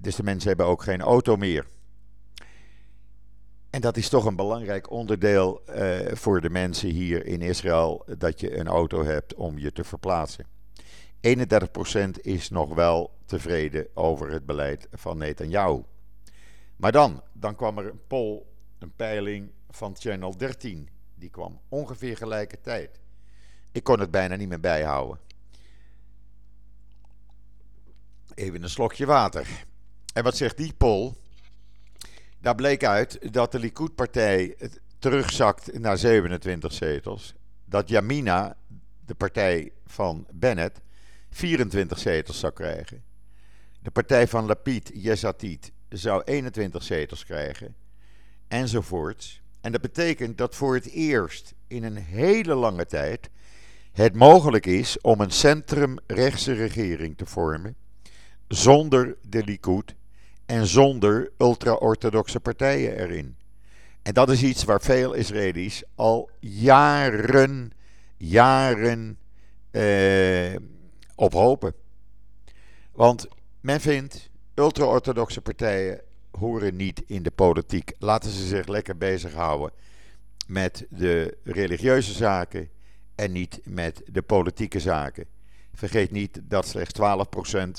dus 0.00 0.16
de 0.16 0.22
mensen 0.22 0.48
hebben 0.48 0.66
ook 0.66 0.82
geen 0.82 1.00
auto 1.00 1.36
meer. 1.36 1.66
En 3.70 3.80
dat 3.80 3.96
is 3.96 4.08
toch 4.08 4.24
een 4.24 4.36
belangrijk 4.36 4.90
onderdeel 4.90 5.62
voor 6.12 6.40
de 6.40 6.50
mensen 6.50 6.88
hier 6.88 7.26
in 7.26 7.42
Israël 7.42 8.04
dat 8.18 8.40
je 8.40 8.58
een 8.58 8.68
auto 8.68 9.04
hebt 9.04 9.34
om 9.34 9.58
je 9.58 9.72
te 9.72 9.84
verplaatsen. 9.84 10.57
31% 11.20 12.20
is 12.20 12.50
nog 12.50 12.74
wel 12.74 13.18
tevreden 13.26 13.86
over 13.94 14.30
het 14.30 14.46
beleid 14.46 14.88
van 14.92 15.18
Netanyahu. 15.18 15.82
Maar 16.76 16.92
dan, 16.92 17.22
dan 17.32 17.54
kwam 17.54 17.78
er 17.78 17.90
een 17.90 18.06
poll, 18.06 18.42
een 18.78 18.92
peiling 18.96 19.50
van 19.70 19.96
Channel 19.96 20.36
13. 20.36 20.88
Die 21.14 21.30
kwam 21.30 21.60
ongeveer 21.68 22.16
gelijke 22.16 22.60
tijd. 22.60 23.00
Ik 23.72 23.84
kon 23.84 24.00
het 24.00 24.10
bijna 24.10 24.36
niet 24.36 24.48
meer 24.48 24.60
bijhouden. 24.60 25.18
Even 28.34 28.62
een 28.62 28.68
slokje 28.68 29.06
water. 29.06 29.64
En 30.14 30.22
wat 30.22 30.36
zegt 30.36 30.56
die 30.56 30.72
poll? 30.72 31.12
Daar 32.40 32.54
bleek 32.54 32.84
uit 32.84 33.32
dat 33.32 33.52
de 33.52 33.58
Likud-partij 33.58 34.56
terugzakt 34.98 35.78
naar 35.78 35.98
27 35.98 36.72
zetels. 36.72 37.34
Dat 37.64 37.88
Yamina, 37.88 38.56
de 39.04 39.14
partij 39.14 39.72
van 39.86 40.26
Bennett, 40.32 40.80
24 41.30 41.98
zetels 41.98 42.38
zou 42.38 42.52
krijgen. 42.52 43.02
De 43.82 43.90
partij 43.90 44.28
van 44.28 44.46
Lapid, 44.46 44.90
Yesatit, 44.94 45.72
zou 45.88 46.22
21 46.24 46.82
zetels 46.82 47.24
krijgen. 47.24 47.74
Enzovoorts. 48.48 49.42
En 49.60 49.72
dat 49.72 49.80
betekent 49.80 50.38
dat 50.38 50.54
voor 50.54 50.74
het 50.74 50.90
eerst 50.90 51.54
in 51.66 51.84
een 51.84 51.96
hele 51.96 52.54
lange 52.54 52.86
tijd 52.86 53.30
het 53.92 54.14
mogelijk 54.14 54.66
is 54.66 55.00
om 55.00 55.20
een 55.20 55.30
centrumrechtse 55.30 56.52
regering 56.52 57.16
te 57.16 57.26
vormen 57.26 57.76
zonder 58.48 59.16
de 59.28 59.44
Likud 59.44 59.94
en 60.46 60.66
zonder 60.66 61.30
ultra-orthodoxe 61.38 62.40
partijen 62.40 62.98
erin. 62.98 63.36
En 64.02 64.14
dat 64.14 64.30
is 64.30 64.42
iets 64.42 64.64
waar 64.64 64.80
veel 64.80 65.12
Israëli's 65.12 65.82
al 65.94 66.30
jaren, 66.40 67.72
jaren 68.16 69.18
eh, 69.70 70.54
op 71.18 71.32
hopen. 71.32 71.74
Want 72.92 73.28
men 73.60 73.80
vindt, 73.80 74.30
ultra-orthodoxe 74.54 75.40
partijen 75.40 76.00
horen 76.30 76.76
niet 76.76 77.02
in 77.06 77.22
de 77.22 77.30
politiek. 77.30 77.92
Laten 77.98 78.30
ze 78.30 78.46
zich 78.46 78.66
lekker 78.66 78.96
bezighouden 78.96 79.72
met 80.46 80.86
de 80.90 81.36
religieuze 81.44 82.12
zaken 82.12 82.68
en 83.14 83.32
niet 83.32 83.60
met 83.64 84.02
de 84.06 84.22
politieke 84.22 84.80
zaken. 84.80 85.26
Vergeet 85.74 86.10
niet 86.10 86.40
dat 86.42 86.66
slechts 86.66 87.00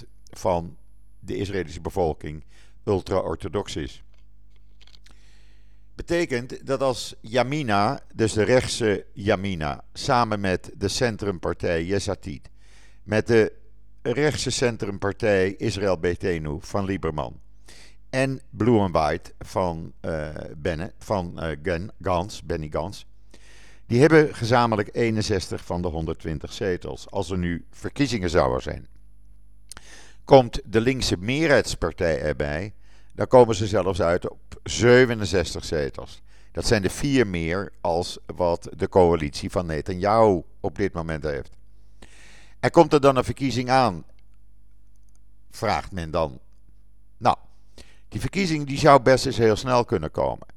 12% 0.04 0.08
van 0.24 0.78
de 1.20 1.36
Israëlische 1.36 1.82
bevolking 1.82 2.44
ultra-orthodox 2.84 3.76
is. 3.76 4.04
Betekent 5.96 6.68
dat 6.68 6.82
als 6.82 7.16
Yamina, 7.22 8.00
dus 8.14 8.34
de 8.34 8.44
rechtse 8.44 9.06
Yamina, 9.14 9.84
samen 9.94 10.40
met 10.40 10.72
de 10.78 10.88
centrumpartij 10.88 11.84
Yesatit, 11.86 12.50
met 13.04 13.28
de 13.28 13.54
rechtse 14.02 14.50
centrumpartij 14.50 15.56
Israël 15.56 16.00
Betenu 16.00 16.58
van 16.60 16.86
Lieberman 16.86 17.40
en 18.10 18.42
Blue 18.50 18.80
and 18.80 18.92
White 18.94 19.34
van, 19.40 19.94
uh, 20.02 20.30
Benne, 20.58 20.94
van 20.98 21.40
uh, 21.64 21.88
Gans, 22.02 22.44
Benny 22.44 22.68
Gans. 22.72 23.06
Die 23.86 24.00
hebben 24.00 24.36
gezamenlijk 24.36 24.90
61 24.92 25.66
van 25.66 25.82
de 25.82 25.88
120 25.88 26.54
zetels. 26.54 27.12
Als 27.12 27.30
er 27.30 27.38
nu 27.38 27.66
verkiezingen 27.72 28.30
zouden 28.30 28.62
zijn. 28.62 28.88
Komt 30.24 30.62
de 30.66 30.82
linkse 30.82 31.18
meerheidspartij 31.18 32.22
erbij, 32.22 32.74
dan 33.14 33.28
komen 33.28 33.56
ze 33.56 33.68
zelfs 33.68 34.02
uit 34.02 34.30
op 34.30 34.60
67 34.64 35.66
zetels. 35.66 36.22
Dat 36.52 36.66
zijn 36.66 36.82
de 36.82 36.90
vier 36.90 37.28
meer 37.28 37.72
als 37.82 38.18
wat 38.36 38.70
de 38.76 38.90
coalitie 38.90 39.50
van 39.50 39.66
Netanyahu 39.66 40.42
op 40.60 40.76
dit 40.76 40.94
moment 40.94 41.24
heeft. 41.24 41.58
En 42.60 42.72
komt 42.72 42.94
er 42.94 43.02
dan 43.02 43.16
een 43.16 43.24
verkiezing 43.24 43.70
aan? 43.70 44.04
Vraagt 45.52 45.92
men 45.92 46.12
dan. 46.12 46.40
Nou, 47.18 47.38
die 48.08 48.20
verkiezing 48.20 48.68
die 48.68 48.78
zou 48.78 49.02
best 49.02 49.26
eens 49.26 49.38
heel 49.38 49.56
snel 49.56 49.86
kunnen 49.86 50.12
komen. 50.12 50.48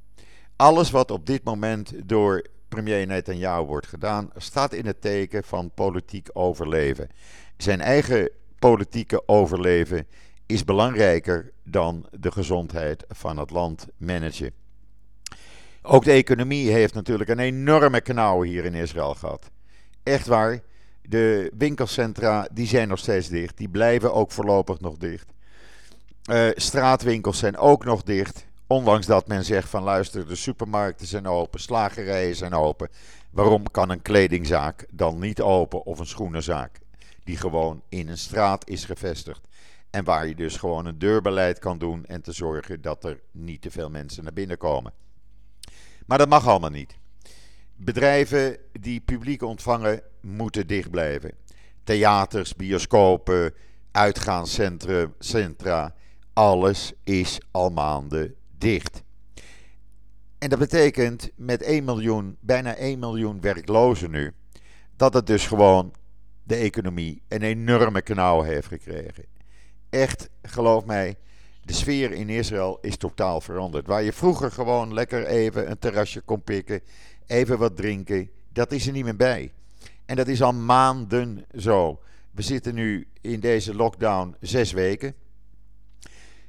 Alles 0.56 0.90
wat 0.90 1.10
op 1.10 1.26
dit 1.26 1.44
moment 1.44 1.92
door 2.08 2.46
premier 2.68 3.06
Netanyahu 3.06 3.64
wordt 3.64 3.86
gedaan, 3.86 4.30
staat 4.36 4.72
in 4.72 4.86
het 4.86 5.00
teken 5.00 5.44
van 5.44 5.70
politiek 5.74 6.28
overleven. 6.32 7.08
Zijn 7.56 7.80
eigen 7.80 8.30
politieke 8.58 9.28
overleven 9.28 10.06
is 10.46 10.64
belangrijker 10.64 11.52
dan 11.64 12.06
de 12.10 12.32
gezondheid 12.32 13.04
van 13.08 13.36
het 13.36 13.50
land 13.50 13.86
managen. 13.96 14.52
Ook 15.82 16.04
de 16.04 16.12
economie 16.12 16.70
heeft 16.70 16.94
natuurlijk 16.94 17.30
een 17.30 17.38
enorme 17.38 18.00
knauw 18.00 18.42
hier 18.42 18.64
in 18.64 18.74
Israël 18.74 19.14
gehad. 19.14 19.50
Echt 20.02 20.26
waar, 20.26 20.60
de 21.02 21.52
winkelcentra 21.58 22.48
die 22.52 22.66
zijn 22.66 22.88
nog 22.88 22.98
steeds 22.98 23.28
dicht. 23.28 23.56
Die 23.56 23.68
blijven 23.68 24.14
ook 24.14 24.30
voorlopig 24.30 24.80
nog 24.80 24.96
dicht. 24.96 25.32
Uh, 26.30 26.48
straatwinkels 26.54 27.38
zijn 27.38 27.56
ook 27.56 27.84
nog 27.84 28.02
dicht. 28.02 28.46
Ondanks 28.66 29.06
dat 29.06 29.26
men 29.26 29.44
zegt 29.44 29.68
van 29.68 29.82
luister, 29.82 30.28
de 30.28 30.34
supermarkten 30.34 31.06
zijn 31.06 31.26
open, 31.26 31.60
slagerijen 31.60 32.36
zijn 32.36 32.54
open. 32.54 32.88
Waarom 33.30 33.70
kan 33.70 33.90
een 33.90 34.02
kledingzaak 34.02 34.86
dan 34.90 35.18
niet 35.18 35.40
open 35.40 35.84
of 35.84 35.98
een 35.98 36.06
schoenenzaak? 36.06 36.80
Die 37.24 37.36
gewoon 37.36 37.82
in 37.88 38.08
een 38.08 38.18
straat 38.18 38.68
is 38.68 38.84
gevestigd. 38.84 39.48
En 39.90 40.04
waar 40.04 40.26
je 40.26 40.34
dus 40.34 40.56
gewoon 40.56 40.86
een 40.86 40.98
deurbeleid 40.98 41.58
kan 41.58 41.78
doen 41.78 42.04
en 42.06 42.22
te 42.22 42.32
zorgen 42.32 42.82
dat 42.82 43.04
er 43.04 43.20
niet 43.30 43.62
te 43.62 43.70
veel 43.70 43.90
mensen 43.90 44.24
naar 44.24 44.32
binnen 44.32 44.58
komen. 44.58 44.92
Maar 46.06 46.18
dat 46.18 46.28
mag 46.28 46.46
allemaal 46.46 46.70
niet. 46.70 46.96
Bedrijven 47.84 48.56
die 48.72 49.00
publiek 49.00 49.42
ontvangen 49.42 50.02
moeten 50.20 50.66
dicht 50.66 50.90
blijven. 50.90 51.32
Theaters, 51.84 52.56
bioscopen, 52.56 53.54
uitgaanscentra, 53.90 55.94
alles 56.32 56.92
is 57.04 57.40
al 57.50 57.70
maanden 57.70 58.34
dicht. 58.58 59.02
En 60.38 60.48
dat 60.48 60.58
betekent 60.58 61.30
met 61.36 61.62
1 61.62 61.84
miljoen, 61.84 62.36
bijna 62.40 62.76
1 62.76 62.98
miljoen 62.98 63.40
werklozen 63.40 64.10
nu, 64.10 64.32
dat 64.96 65.14
het 65.14 65.26
dus 65.26 65.46
gewoon 65.46 65.92
de 66.42 66.56
economie 66.56 67.22
een 67.28 67.42
enorme 67.42 68.02
knauw 68.02 68.42
heeft 68.42 68.68
gekregen. 68.68 69.24
Echt, 69.90 70.28
geloof 70.42 70.84
mij, 70.84 71.16
de 71.64 71.72
sfeer 71.72 72.12
in 72.12 72.28
Israël 72.28 72.78
is 72.80 72.96
totaal 72.96 73.40
veranderd. 73.40 73.86
Waar 73.86 74.02
je 74.02 74.12
vroeger 74.12 74.50
gewoon 74.50 74.94
lekker 74.94 75.26
even 75.26 75.70
een 75.70 75.78
terrasje 75.78 76.20
kon 76.20 76.42
pikken, 76.42 76.80
even 77.32 77.58
wat 77.58 77.76
drinken, 77.76 78.30
dat 78.52 78.72
is 78.72 78.86
er 78.86 78.92
niet 78.92 79.04
meer 79.04 79.16
bij. 79.16 79.52
En 80.04 80.16
dat 80.16 80.28
is 80.28 80.42
al 80.42 80.52
maanden 80.52 81.44
zo. 81.58 82.00
We 82.30 82.42
zitten 82.42 82.74
nu 82.74 83.08
in 83.20 83.40
deze 83.40 83.74
lockdown 83.74 84.36
zes 84.40 84.72
weken. 84.72 85.14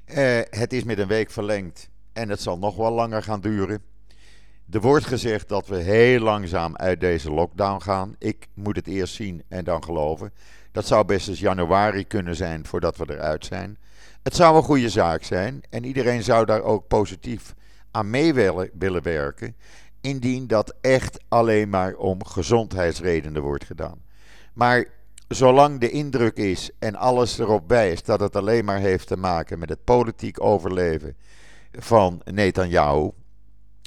Uh, 0.06 0.40
het 0.50 0.74
is 0.74 0.84
met 0.84 0.98
een 0.98 1.08
week 1.08 1.32
verlengd 1.32 1.90
en 2.14 2.30
het 2.30 2.42
zal 2.42 2.58
nog 2.58 2.76
wel 2.76 2.92
langer 2.92 3.24
gaan 3.24 3.42
duren. 3.42 3.82
Er 4.70 4.82
wordt 4.82 5.06
gezegd 5.06 5.50
dat 5.50 5.68
we 5.68 5.76
heel 5.76 6.20
langzaam 6.20 6.76
uit 6.76 7.00
deze 7.00 7.32
lockdown 7.32 7.82
gaan. 7.82 8.16
Ik 8.20 8.48
moet 8.54 8.76
het 8.76 8.88
eerst 8.88 9.14
zien 9.14 9.44
en 9.48 9.64
dan 9.64 9.84
geloven. 9.84 10.34
Dat 10.72 10.88
zou 10.88 11.06
best 11.06 11.28
eens 11.28 11.40
januari 11.40 12.08
kunnen 12.08 12.36
zijn 12.36 12.66
voordat 12.66 12.98
we 12.98 13.06
eruit 13.10 13.46
zijn. 13.46 13.78
Het 14.24 14.36
zou 14.36 14.56
een 14.56 14.64
goede 14.64 14.90
zaak 14.90 15.24
zijn 15.24 15.64
en 15.70 15.84
iedereen 15.84 16.24
zou 16.24 16.46
daar 16.46 16.62
ook 16.62 16.88
positief 16.88 17.54
aan 17.92 18.10
mee 18.10 18.34
willen, 18.34 18.70
willen 18.74 19.04
werken. 19.04 19.56
Indien 20.04 20.48
dat 20.48 20.76
echt 20.82 21.20
alleen 21.28 21.70
maar 21.70 21.96
om 21.96 22.26
gezondheidsredenen 22.26 23.42
wordt 23.42 23.66
gedaan. 23.66 24.02
Maar 24.54 24.86
zolang 25.28 25.80
de 25.80 25.90
indruk 25.90 26.38
is 26.38 26.72
en 26.80 26.96
alles 26.96 27.40
erop 27.40 27.70
wijst 27.70 28.06
dat 28.06 28.20
het 28.20 28.36
alleen 28.36 28.66
maar 28.66 28.80
heeft 28.80 29.08
te 29.08 29.18
maken 29.18 29.60
met 29.60 29.70
het 29.70 29.84
politiek 29.84 30.42
overleven 30.42 31.16
van 31.72 32.22
Netanyahu, 32.26 33.12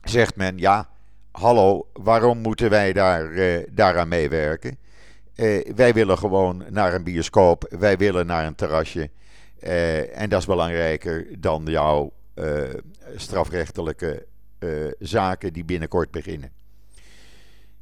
zegt 0.04 0.36
men 0.36 0.58
ja, 0.58 0.88
hallo, 1.30 1.88
waarom 1.92 2.38
moeten 2.38 2.70
wij 2.70 2.92
daar, 2.92 3.32
uh, 3.32 3.66
daaraan 3.70 4.08
meewerken? 4.08 4.78
Uh, 5.34 5.74
wij 5.74 5.92
willen 5.92 6.18
gewoon 6.18 6.64
naar 6.70 6.94
een 6.94 7.04
bioscoop, 7.04 7.74
wij 7.78 7.96
willen 7.96 8.26
naar 8.26 8.46
een 8.46 8.54
terrasje. 8.54 9.10
Uh, 9.60 10.18
en 10.18 10.28
dat 10.28 10.40
is 10.40 10.46
belangrijker 10.46 11.40
dan 11.40 11.64
jouw 11.64 12.12
strafrechtelijke 13.16 14.26
zaken 14.98 15.52
die 15.52 15.64
binnenkort 15.64 16.10
beginnen. 16.10 16.50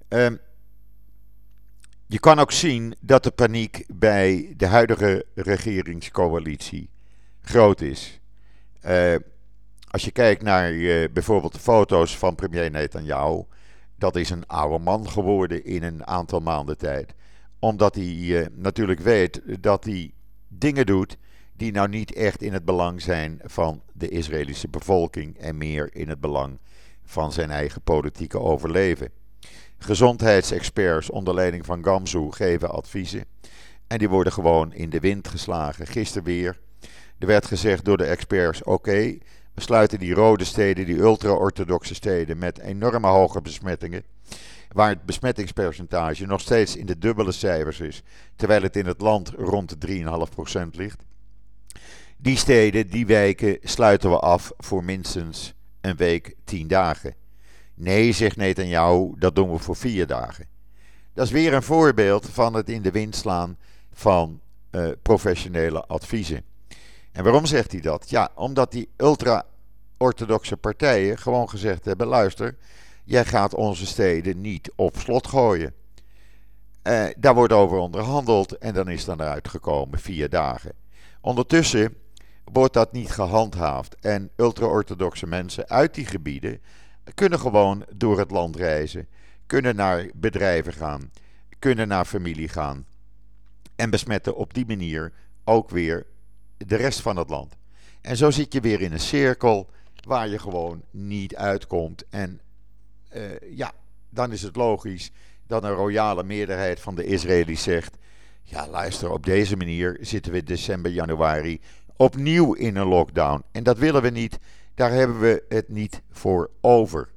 Um, 0.09 0.39
je 2.07 2.19
kan 2.21 2.39
ook 2.39 2.53
zien 2.53 2.95
dat 3.01 3.23
de 3.25 3.31
paniek 3.31 3.85
bij 3.89 4.55
de 4.57 4.67
huidige 4.67 5.25
regeringscoalitie 5.35 6.91
groot 7.43 7.81
is. 7.81 8.21
Uh, 8.87 9.15
als 9.91 10.05
je 10.05 10.11
kijkt 10.11 10.43
naar 10.43 10.73
uh, 10.73 11.09
bijvoorbeeld 11.13 11.53
de 11.53 11.59
foto's 11.59 12.19
van 12.19 12.35
premier 12.35 12.71
Netanyahu, 12.71 13.43
dat 13.97 14.17
is 14.17 14.31
een 14.31 14.47
oude 14.47 14.85
man 14.85 15.09
geworden 15.11 15.65
in 15.65 15.83
een 15.83 16.07
aantal 16.07 16.41
maanden 16.41 16.79
tijd. 16.79 17.15
Omdat 17.59 17.95
hij 17.95 18.15
uh, 18.15 18.47
natuurlijk 18.53 19.01
weet 19.01 19.41
dat 19.61 19.85
hij 19.85 20.13
dingen 20.49 20.87
doet 20.87 21.17
die 21.57 21.73
nou 21.73 21.89
niet 21.89 22.13
echt 22.13 22.43
in 22.43 22.53
het 22.53 22.65
belang 22.65 23.03
zijn 23.03 23.41
van 23.45 23.83
de 23.93 24.09
Israëlische 24.09 24.69
bevolking 24.69 25.39
en 25.39 25.59
meer 25.59 25.91
in 25.93 26.09
het 26.09 26.21
belang 26.21 26.59
van 27.05 27.33
zijn 27.33 27.51
eigen 27.51 27.83
politieke 27.83 28.41
overleven. 28.41 29.11
Gezondheidsexperts 29.79 31.11
onder 31.11 31.35
leiding 31.35 31.67
van 31.67 31.85
Gamzu 31.85 32.31
geven 32.31 32.71
adviezen. 32.71 33.25
En 33.87 33.99
die 33.99 34.09
worden 34.09 34.33
gewoon 34.33 34.73
in 34.73 34.91
de 34.91 35.01
wind 35.01 35.29
geslagen. 35.29 35.87
Gisteren 35.87 36.25
weer. 36.25 36.61
Er 37.19 37.27
werd 37.27 37.47
gezegd 37.47 37.85
door 37.85 37.97
de 37.97 38.05
experts: 38.05 38.63
oké, 38.63 39.19
we 39.55 39.61
sluiten 39.61 39.99
die 39.99 40.15
rode 40.15 40.45
steden, 40.45 40.87
die 40.87 40.99
ultra-orthodoxe 40.99 41.95
steden 41.95 42.39
met 42.39 42.59
enorme 42.59 43.07
hoge 43.07 43.41
besmettingen. 43.41 44.05
Waar 44.69 44.89
het 44.89 45.05
besmettingspercentage 45.05 46.27
nog 46.27 46.41
steeds 46.41 46.77
in 46.77 46.87
de 46.87 46.99
dubbele 46.99 47.33
cijfers 47.33 47.81
is. 47.81 48.03
Terwijl 48.37 48.63
het 48.63 48.77
in 48.77 48.87
het 48.87 49.01
land 49.01 49.29
rond 49.29 49.81
de 49.81 50.05
3,5% 50.59 50.63
ligt. 50.73 51.05
Die 52.25 52.37
steden, 52.37 52.91
die 52.91 53.07
wijken, 53.07 53.59
sluiten 53.63 54.11
we 54.11 54.19
af 54.19 54.53
voor 54.59 54.85
minstens 54.85 55.55
een 55.81 55.97
week, 55.97 56.35
10 56.45 56.69
dagen. 56.69 57.15
Nee, 57.75 58.13
zegt 58.13 58.37
Netanyahu, 58.37 59.13
dat 59.19 59.35
doen 59.35 59.53
we 59.53 59.59
voor 59.59 59.77
vier 59.77 60.07
dagen. 60.07 60.47
Dat 61.15 61.27
is 61.27 61.33
weer 61.33 61.55
een 61.55 61.63
voorbeeld 61.63 62.29
van 62.31 62.55
het 62.55 62.69
in 62.69 62.83
de 62.83 62.91
wind 62.91 63.17
slaan 63.17 63.57
van 63.93 64.41
uh, 64.71 64.89
professionele 65.03 65.85
adviezen. 65.87 66.45
En 67.13 67.25
waarom 67.25 67.47
zegt 67.47 67.73
hij 67.73 67.81
dat? 67.81 68.11
Ja, 68.11 68.31
omdat 68.35 68.73
die 68.73 68.89
ultra-orthodoxe 68.97 70.57
partijen 70.57 71.19
gewoon 71.19 71.49
gezegd 71.49 71.85
hebben: 71.85 72.07
luister, 72.07 72.57
jij 73.05 73.25
gaat 73.25 73.55
onze 73.55 73.87
steden 73.87 74.41
niet 74.41 74.73
op 74.77 74.97
slot 74.99 75.27
gooien. 75.27 75.75
Uh, 76.83 77.07
daar 77.17 77.35
wordt 77.35 77.53
over 77.53 77.79
onderhandeld 77.79 78.59
en 78.59 78.75
dan 78.75 78.89
is 78.89 79.05
dan 79.05 79.21
eruit 79.21 79.49
gekomen 79.49 79.99
vier 79.99 80.29
dagen. 80.29 80.73
Ondertussen 81.21 82.03
wordt 82.55 82.75
dat 82.75 82.93
niet 82.93 83.11
gehandhaafd 83.11 83.97
en 84.01 84.31
ultra-orthodoxe 84.37 85.27
mensen 85.27 85.69
uit 85.69 85.95
die 85.95 86.07
gebieden 86.07 86.61
kunnen 87.15 87.39
gewoon 87.39 87.85
door 87.95 88.19
het 88.19 88.31
land 88.31 88.57
reizen, 88.57 89.09
kunnen 89.47 89.77
naar 89.77 90.11
bedrijven 90.15 90.73
gaan, 90.73 91.11
kunnen 91.59 91.89
naar 91.89 92.05
familie 92.05 92.49
gaan 92.49 92.87
en 93.77 93.91
besmetten 93.91 94.37
op 94.37 94.55
die 94.55 94.67
manier 94.67 95.13
ook 95.45 95.71
weer 95.71 96.07
de 96.57 96.77
rest 96.77 97.01
van 97.01 97.17
het 97.17 97.29
land. 97.29 97.57
En 98.01 98.17
zo 98.17 98.31
zit 98.31 98.53
je 98.53 98.61
weer 98.61 98.81
in 98.81 98.93
een 98.93 99.01
cirkel 99.01 99.71
waar 100.07 100.29
je 100.29 100.39
gewoon 100.39 100.83
niet 100.91 101.37
uitkomt. 101.37 102.05
En 102.09 102.41
uh, 103.17 103.23
ja, 103.51 103.73
dan 104.11 104.33
is 104.33 104.43
het 104.43 104.57
logisch 104.57 105.11
dat 105.47 105.65
een 105.65 105.71
royale 105.71 106.25
meerderheid 106.25 106.81
van 106.81 106.95
de 106.95 107.05
Israëli's 107.05 107.63
zegt: 107.63 107.97
ja, 108.43 108.69
luister, 108.69 109.11
op 109.11 109.25
deze 109.25 109.57
manier 109.57 109.99
zitten 110.01 110.33
we 110.33 110.43
december, 110.43 110.91
januari 110.91 111.61
opnieuw 111.97 112.53
in 112.53 112.77
een 112.77 112.87
lockdown. 112.87 113.43
En 113.53 113.63
dat 113.63 113.79
willen 113.79 114.03
we 114.03 114.11
niet. 114.11 114.39
Daar 114.75 114.91
hebben 114.91 115.21
we 115.21 115.45
het 115.49 115.69
niet 115.69 116.03
voor 116.11 116.51
over. 116.61 117.09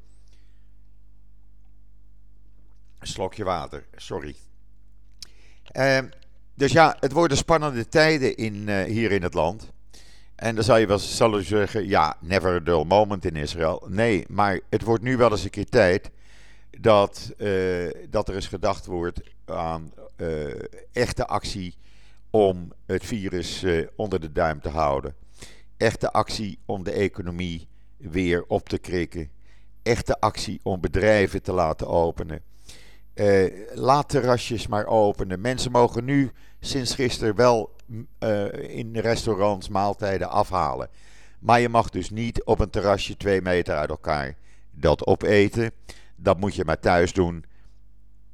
Een 3.00 3.08
slokje 3.08 3.44
water, 3.44 3.86
sorry. 3.96 4.36
Uh, 5.78 6.00
dus 6.54 6.72
ja, 6.72 6.98
het 7.00 7.12
worden 7.12 7.38
spannende 7.38 7.88
tijden 7.88 8.36
in, 8.36 8.54
uh, 8.54 8.84
hier 8.84 9.12
in 9.12 9.24
het 9.24 9.34
land. 9.34 9.72
En 10.36 10.56
dan 10.56 10.64
zou 10.64 10.80
je 10.80 10.88
wel 10.88 11.00
zullen 11.00 11.44
zeggen, 11.44 11.88
ja, 11.88 12.18
never 12.20 12.56
a 12.56 12.60
dull 12.60 12.84
moment 12.84 13.26
in 13.26 13.36
Israël. 13.36 13.86
Nee, 13.88 14.26
maar 14.28 14.60
het 14.70 14.84
wordt 14.84 15.04
nu 15.04 15.18
wel 15.18 15.32
eens 15.32 15.44
een 15.44 15.50
keer 15.50 15.70
tijd 15.70 16.12
dat, 16.80 17.34
uh, 17.38 17.92
dat 18.10 18.30
er 18.30 18.36
eens 18.36 18.48
gedacht 18.48 18.86
wordt 18.86 19.22
aan 19.46 19.92
uh, 20.18 20.54
echte 20.92 21.28
actie 21.28 21.76
om 22.30 22.72
het 22.86 23.06
virus 23.06 23.66
onder 23.96 24.20
de 24.20 24.32
duim 24.32 24.62
te 24.62 24.70
houden 24.70 25.16
echte 25.78 26.12
actie 26.12 26.60
om 26.66 26.84
de 26.84 26.92
economie 26.92 27.68
weer 27.98 28.44
op 28.48 28.70
te 28.70 28.78
krikken. 28.78 29.30
Echte 29.84 30.20
actie 30.20 30.60
om 30.64 30.82
bedrijven 30.82 31.42
te 31.42 31.52
laten 31.52 31.88
openen. 31.88 32.42
Uh, 33.16 33.52
laat 33.74 34.10
terrasjes 34.10 34.68
maar 34.68 34.86
openen. 34.86 35.42
Mensen 35.42 35.72
mogen 35.72 36.06
nu 36.06 36.32
sinds 36.60 36.96
gisteren 36.96 37.36
wel 37.36 37.76
uh, 38.20 38.78
in 38.78 38.98
restaurants 38.98 39.70
maaltijden 39.70 40.30
afhalen. 40.30 40.90
Maar 41.40 41.60
je 41.60 41.70
mag 41.70 41.90
dus 41.90 42.10
niet 42.10 42.44
op 42.44 42.60
een 42.60 42.70
terrasje 42.70 43.18
twee 43.18 43.42
meter 43.42 43.76
uit 43.76 43.90
elkaar 43.90 44.36
dat 44.72 45.06
opeten. 45.06 45.72
Dat 46.16 46.40
moet 46.40 46.56
je 46.56 46.66
maar 46.66 46.80
thuis 46.80 47.14
doen. 47.14 47.46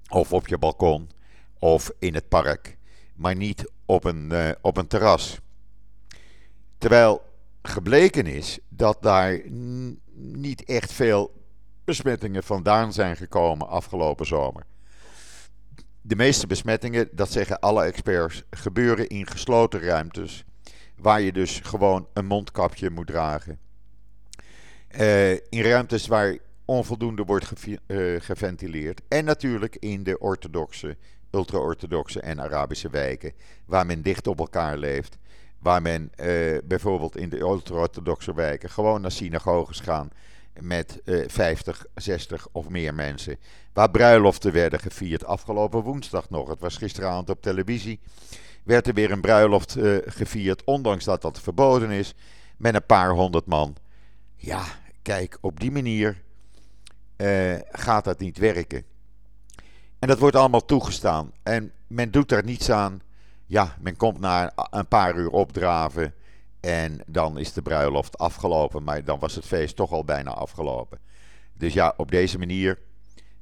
Of 0.09 0.33
op 0.33 0.47
je 0.47 0.57
balkon. 0.57 1.09
Of 1.59 1.91
in 1.99 2.13
het 2.13 2.27
park. 2.29 2.77
Maar 3.15 3.35
niet 3.35 3.71
op 3.85 4.03
een, 4.03 4.29
uh, 4.31 4.49
op 4.61 4.77
een 4.77 4.87
terras. 4.87 5.37
Terwijl 6.77 7.21
gebleken 7.61 8.25
is 8.25 8.59
dat 8.69 8.97
daar 9.01 9.41
niet 10.13 10.63
echt 10.63 10.91
veel 10.91 11.43
besmettingen 11.83 12.43
vandaan 12.43 12.93
zijn 12.93 13.15
gekomen 13.15 13.67
afgelopen 13.67 14.25
zomer. 14.25 14.65
De 16.01 16.15
meeste 16.15 16.47
besmettingen, 16.47 17.09
dat 17.11 17.31
zeggen 17.31 17.59
alle 17.59 17.83
experts, 17.83 18.43
gebeuren 18.49 19.07
in 19.07 19.27
gesloten 19.27 19.81
ruimtes. 19.81 20.43
Waar 20.95 21.21
je 21.21 21.31
dus 21.31 21.59
gewoon 21.59 22.07
een 22.13 22.25
mondkapje 22.25 22.89
moet 22.89 23.07
dragen. 23.07 23.59
Uh, 24.99 25.31
in 25.31 25.61
ruimtes 25.61 26.07
waar 26.07 26.37
onvoldoende 26.65 27.23
wordt 27.23 27.51
uh, 27.87 28.21
geventileerd. 28.21 29.01
En 29.07 29.25
natuurlijk 29.25 29.75
in 29.75 30.03
de 30.03 30.19
orthodoxe, 30.19 30.97
ultra-orthodoxe 31.33 32.19
en 32.19 32.41
Arabische 32.41 32.89
wijken. 32.89 33.33
Waar 33.65 33.85
men 33.85 34.01
dicht 34.01 34.27
op 34.27 34.39
elkaar 34.39 34.77
leeft. 34.77 35.17
Waar 35.59 35.81
men 35.81 36.11
uh, 36.15 36.57
bijvoorbeeld 36.63 37.17
in 37.17 37.29
de 37.29 37.39
ultra-orthodoxe 37.39 38.33
wijken 38.33 38.69
gewoon 38.69 39.01
naar 39.01 39.11
synagoges 39.11 39.79
gaan 39.79 40.09
met 40.59 41.01
uh, 41.05 41.23
50, 41.27 41.85
60 41.95 42.47
of 42.51 42.69
meer 42.69 42.93
mensen. 42.93 43.37
Waar 43.73 43.91
bruiloften 43.91 44.51
werden 44.51 44.79
gevierd. 44.79 45.25
Afgelopen 45.25 45.81
woensdag 45.81 46.29
nog, 46.29 46.49
het 46.49 46.59
was 46.59 46.77
gisteravond 46.77 47.29
op 47.29 47.41
televisie, 47.41 47.99
werd 48.63 48.87
er 48.87 48.93
weer 48.93 49.11
een 49.11 49.21
bruiloft 49.21 49.77
uh, 49.77 49.97
gevierd, 50.05 50.63
ondanks 50.63 51.05
dat 51.05 51.21
dat 51.21 51.41
verboden 51.41 51.89
is, 51.89 52.13
met 52.57 52.75
een 52.75 52.85
paar 52.85 53.09
honderd 53.09 53.45
man. 53.45 53.75
Ja, 54.35 54.63
kijk, 55.01 55.37
op 55.41 55.59
die 55.59 55.71
manier 55.71 56.21
gaat 57.71 58.03
dat 58.03 58.19
niet 58.19 58.37
werken. 58.37 58.85
En 60.03 60.09
dat 60.09 60.19
wordt 60.19 60.35
allemaal 60.35 60.65
toegestaan. 60.65 61.31
En 61.43 61.71
men 61.87 62.11
doet 62.11 62.31
er 62.31 62.43
niets 62.43 62.69
aan 62.69 63.01
ja, 63.45 63.75
men 63.79 63.95
komt 63.95 64.19
na 64.19 64.53
een 64.69 64.87
paar 64.87 65.15
uur 65.15 65.29
opdraven 65.29 66.13
en 66.59 67.01
dan 67.07 67.37
is 67.37 67.53
de 67.53 67.61
bruiloft 67.61 68.17
afgelopen. 68.17 68.83
Maar 68.83 69.03
dan 69.03 69.19
was 69.19 69.35
het 69.35 69.45
feest 69.45 69.75
toch 69.75 69.91
al 69.91 70.03
bijna 70.03 70.31
afgelopen. 70.31 70.99
Dus 71.53 71.73
ja, 71.73 71.93
op 71.97 72.11
deze 72.11 72.37
manier 72.37 72.79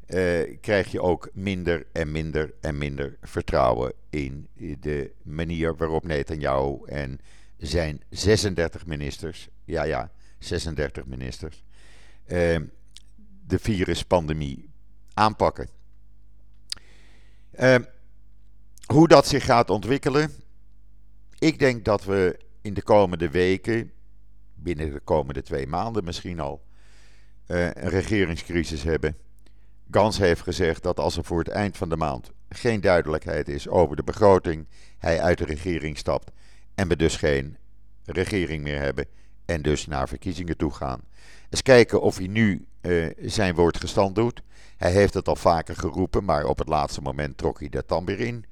uh, 0.08 0.58
krijg 0.60 0.92
je 0.92 1.02
ook 1.02 1.30
minder 1.34 1.86
en 1.92 2.12
minder 2.12 2.54
en 2.60 2.78
minder 2.78 3.18
vertrouwen 3.22 3.94
in 4.10 4.48
de 4.80 5.12
manier 5.24 5.76
waarop 5.76 6.06
Netanyahu 6.06 6.80
en 6.86 7.20
zijn 7.58 8.02
36 8.10 8.86
ministers, 8.86 9.50
ja 9.66 9.84
ja, 9.84 10.12
36 10.40 11.06
ministers, 11.06 11.64
uh, 12.28 12.60
de 13.48 13.60
viruspandemie 13.60 14.70
aanpakken. 15.14 15.80
Uh, 17.60 17.76
hoe 18.86 19.08
dat 19.08 19.28
zich 19.28 19.46
gaat 19.46 19.70
ontwikkelen, 19.70 20.32
ik 21.40 21.60
denk 21.60 21.86
dat 21.86 22.04
we 22.04 22.40
in 22.62 22.74
de 22.74 22.84
komende 22.84 23.30
weken, 23.30 23.92
binnen 24.54 24.92
de 24.92 25.00
komende 25.00 25.42
twee 25.42 25.68
maanden 25.68 26.04
misschien 26.04 26.40
al, 26.40 26.62
uh, 27.48 27.64
een 27.64 27.90
regeringscrisis 27.90 28.84
hebben. 28.84 29.18
Gans 29.92 30.18
heeft 30.18 30.42
gezegd 30.42 30.84
dat 30.84 31.00
als 31.00 31.18
er 31.18 31.24
voor 31.24 31.40
het 31.40 31.48
eind 31.48 31.78
van 31.78 31.90
de 31.90 31.98
maand 31.98 32.32
geen 32.50 32.82
duidelijkheid 32.82 33.48
is 33.48 33.68
over 33.68 33.96
de 33.96 34.04
begroting, 34.04 34.68
hij 34.98 35.22
uit 35.22 35.38
de 35.38 35.46
regering 35.46 35.98
stapt 35.98 36.32
en 36.76 36.88
we 36.88 36.96
dus 36.96 37.16
geen 37.16 37.58
regering 38.06 38.64
meer 38.64 38.80
hebben 38.80 39.06
en 39.46 39.62
dus 39.62 39.88
naar 39.88 40.08
verkiezingen 40.08 40.58
toe 40.58 40.72
gaan. 40.72 41.02
Eens 41.50 41.62
kijken 41.62 42.02
of 42.02 42.18
hij 42.18 42.28
nu 42.28 42.66
uh, 42.82 43.12
zijn 43.18 43.56
woord 43.56 43.78
gestand 43.78 44.16
doet. 44.16 44.42
Hij 44.82 44.92
heeft 44.92 45.14
het 45.14 45.28
al 45.28 45.36
vaker 45.36 45.76
geroepen, 45.76 46.24
maar 46.24 46.46
op 46.46 46.58
het 46.58 46.68
laatste 46.68 47.02
moment 47.02 47.38
trok 47.38 47.60
hij 47.60 47.70
dat 47.70 47.88
dan 47.88 48.06
weer 48.06 48.20
in. 48.20 48.46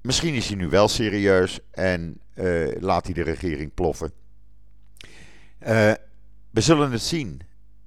Misschien 0.00 0.34
is 0.34 0.46
hij 0.46 0.56
nu 0.56 0.68
wel 0.68 0.88
serieus 0.88 1.60
en 1.70 2.20
uh, 2.34 2.80
laat 2.80 3.04
hij 3.04 3.14
de 3.14 3.22
regering 3.22 3.74
ploffen. 3.74 4.12
Uh, 5.60 5.92
we 6.50 6.60
zullen 6.60 6.92
het 6.92 7.02
zien. 7.02 7.40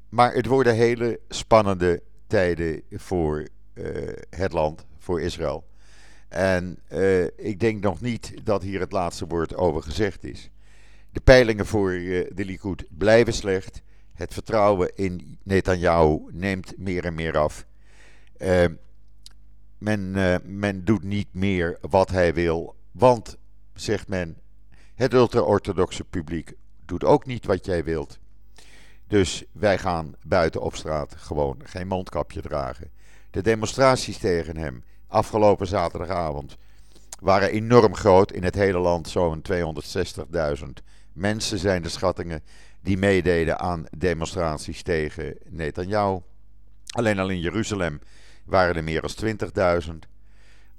Maar 0.09 0.33
het 0.33 0.45
worden 0.45 0.75
hele 0.75 1.19
spannende 1.29 2.01
tijden 2.27 2.81
voor 2.91 3.47
het 4.29 4.53
land, 4.53 4.85
voor 4.97 5.21
Israël. 5.21 5.67
En 6.29 6.79
ik 7.35 7.59
denk 7.59 7.83
nog 7.83 8.01
niet 8.01 8.33
dat 8.43 8.61
hier 8.61 8.79
het 8.79 8.91
laatste 8.91 9.27
woord 9.27 9.55
over 9.55 9.83
gezegd 9.83 10.23
is. 10.23 10.49
De 11.11 11.21
peilingen 11.21 11.65
voor 11.65 11.91
de 11.91 12.45
Likud 12.45 12.85
blijven 12.89 13.33
slecht. 13.33 13.81
Het 14.21 14.33
vertrouwen 14.33 14.91
in 14.95 15.37
Netanyahu 15.43 16.19
neemt 16.31 16.77
meer 16.77 17.05
en 17.05 17.13
meer 17.13 17.37
af. 17.37 17.65
Uh, 18.37 18.65
men, 19.77 20.11
men 20.59 20.85
doet 20.85 21.03
niet 21.03 21.27
meer 21.31 21.77
wat 21.89 22.09
hij 22.09 22.33
wil, 22.33 22.75
want, 22.91 23.37
zegt 23.73 24.07
men, 24.07 24.37
het 24.95 25.13
ultra-orthodoxe 25.13 26.03
publiek 26.03 26.53
doet 26.85 27.03
ook 27.03 27.25
niet 27.25 27.45
wat 27.45 27.65
jij 27.65 27.83
wilt. 27.83 28.19
Dus 29.07 29.43
wij 29.51 29.77
gaan 29.77 30.15
buiten 30.23 30.61
op 30.61 30.75
straat 30.75 31.15
gewoon 31.17 31.61
geen 31.63 31.87
mondkapje 31.87 32.41
dragen. 32.41 32.91
De 33.31 33.41
demonstraties 33.41 34.17
tegen 34.17 34.57
hem 34.57 34.83
afgelopen 35.07 35.67
zaterdagavond 35.67 36.57
waren 37.19 37.49
enorm 37.49 37.95
groot. 37.95 38.31
In 38.31 38.43
het 38.43 38.55
hele 38.55 38.79
land 38.79 39.07
zo'n 39.07 39.41
260.000 39.51 40.65
mensen 41.13 41.57
zijn 41.57 41.81
de 41.81 41.89
schattingen 41.89 42.43
die 42.81 42.97
meededen 42.97 43.59
aan 43.59 43.85
demonstraties 43.97 44.81
tegen 44.81 45.35
Netanyahu. 45.49 46.19
Alleen 46.87 47.19
al 47.19 47.29
in 47.29 47.39
Jeruzalem 47.39 47.99
waren 48.45 48.75
er 48.75 48.83
meer 48.83 49.01
dan 49.01 49.37
20.000. 49.83 49.91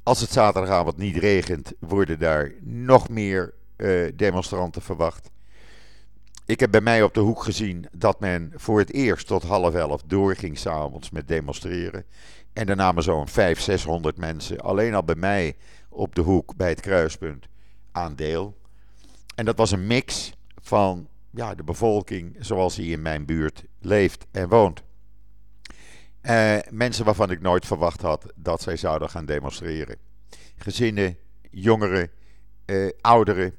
Als 0.03 0.21
het 0.21 0.31
zaterdagavond 0.31 0.97
niet 0.97 1.17
regent, 1.17 1.73
worden 1.79 2.19
daar 2.19 2.53
nog 2.61 3.09
meer 3.09 3.55
uh, 3.77 4.13
demonstranten 4.15 4.83
verwacht. 4.83 5.31
Ik 6.47 6.61
heb 6.61 6.71
bij 6.71 6.81
mij 6.81 7.03
op 7.03 7.15
de 7.15 7.21
hoek 7.21 7.43
gezien 7.43 7.87
dat 7.93 8.21
men 8.21 8.53
voor 8.55 8.79
het 8.79 8.93
eerst 8.93 9.27
tot 9.27 9.43
half 9.43 9.75
elf 9.75 10.03
doorging 10.07 10.59
s'avonds 10.59 11.11
met 11.11 11.29
demonstreren. 11.29 12.05
En 12.53 12.67
daar 12.67 12.77
namen 12.77 13.03
zo'n 13.03 13.29
500, 13.29 13.65
600 13.65 14.17
mensen 14.17 14.61
alleen 14.61 14.95
al 14.95 15.05
bij 15.05 15.15
mij 15.15 15.57
op 15.89 16.15
de 16.15 16.21
hoek 16.21 16.57
bij 16.57 16.69
het 16.69 16.81
kruispunt 16.81 17.47
aan 17.93 18.17
deel. 18.17 18.57
En 19.43 19.49
dat 19.49 19.57
was 19.57 19.71
een 19.71 19.87
mix 19.87 20.33
van 20.61 21.09
ja, 21.31 21.55
de 21.55 21.63
bevolking 21.63 22.37
zoals 22.39 22.75
die 22.75 22.93
in 22.93 23.03
mijn 23.03 23.25
buurt 23.25 23.65
leeft 23.79 24.27
en 24.31 24.49
woont. 24.49 24.83
Uh, 26.23 26.59
mensen 26.71 27.05
waarvan 27.05 27.31
ik 27.31 27.41
nooit 27.41 27.67
verwacht 27.67 28.01
had 28.01 28.33
dat 28.37 28.63
zij 28.63 28.77
zouden 28.77 29.11
gaan 29.11 29.27
demonstreren. 29.27 29.97
Gezinnen, 30.57 31.17
jongeren, 31.51 32.11
uh, 32.67 32.91
ouderen, 33.01 33.55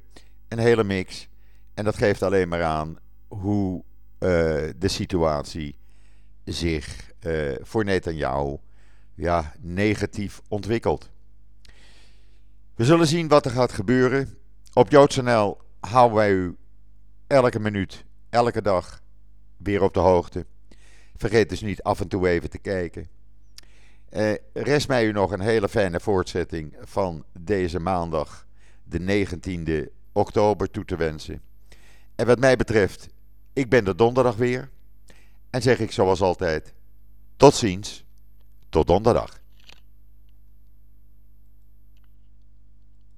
een 0.48 0.60
hele 0.60 0.84
mix. 0.84 1.28
En 1.74 1.84
dat 1.84 1.98
geeft 1.98 2.24
alleen 2.24 2.48
maar 2.48 2.64
aan 2.64 2.98
hoe 3.28 3.84
uh, 4.20 4.30
de 4.78 4.88
situatie 4.88 5.76
zich 6.46 7.12
voor 7.62 7.84
Netanyahu 7.84 8.58
ja, 9.14 9.54
negatief 9.60 10.42
ontwikkeld. 10.48 11.10
We 12.76 12.86
zullen 12.86 13.08
zien 13.08 13.28
wat 13.28 13.46
er 13.46 13.52
gaat 13.52 13.72
gebeuren. 13.72 14.38
Op 14.74 14.90
JoodsNL 14.90 15.62
houden 15.88 16.18
wij 16.18 16.32
u 16.32 16.58
elke 17.28 17.60
minuut, 17.60 18.06
elke 18.30 18.62
dag 18.62 19.02
weer 19.58 19.82
op 19.82 19.94
de 19.94 20.00
hoogte. 20.00 20.46
Vergeet 21.16 21.50
dus 21.50 21.62
niet 21.62 21.84
af 21.84 22.00
en 22.00 22.08
toe 22.08 22.28
even 22.28 22.50
te 22.50 22.58
kijken. 22.58 23.08
Eh, 24.10 24.34
rest 24.54 24.88
mij 24.88 25.06
u 25.06 25.12
nog 25.12 25.32
een 25.32 25.40
hele 25.40 25.70
fijne 25.70 26.00
voortzetting 26.00 26.76
van 26.82 27.26
deze 27.40 27.80
maandag, 27.80 28.48
de 28.84 29.00
19e 29.00 29.90
oktober, 30.12 30.72
toe 30.72 30.86
te 30.86 30.96
wensen. 30.96 31.42
En 32.16 32.26
wat 32.26 32.40
mij 32.40 32.56
betreft, 32.56 33.10
ik 33.54 33.70
ben 33.70 33.88
er 33.88 33.98
donderdag 33.98 34.36
weer. 34.36 34.70
En 35.50 35.62
zeg 35.62 35.80
ik 35.80 35.92
zoals 35.92 36.22
altijd, 36.22 36.74
tot 37.38 37.54
ziens. 37.54 38.06
Tot 38.70 38.88
donderdag. 38.88 39.42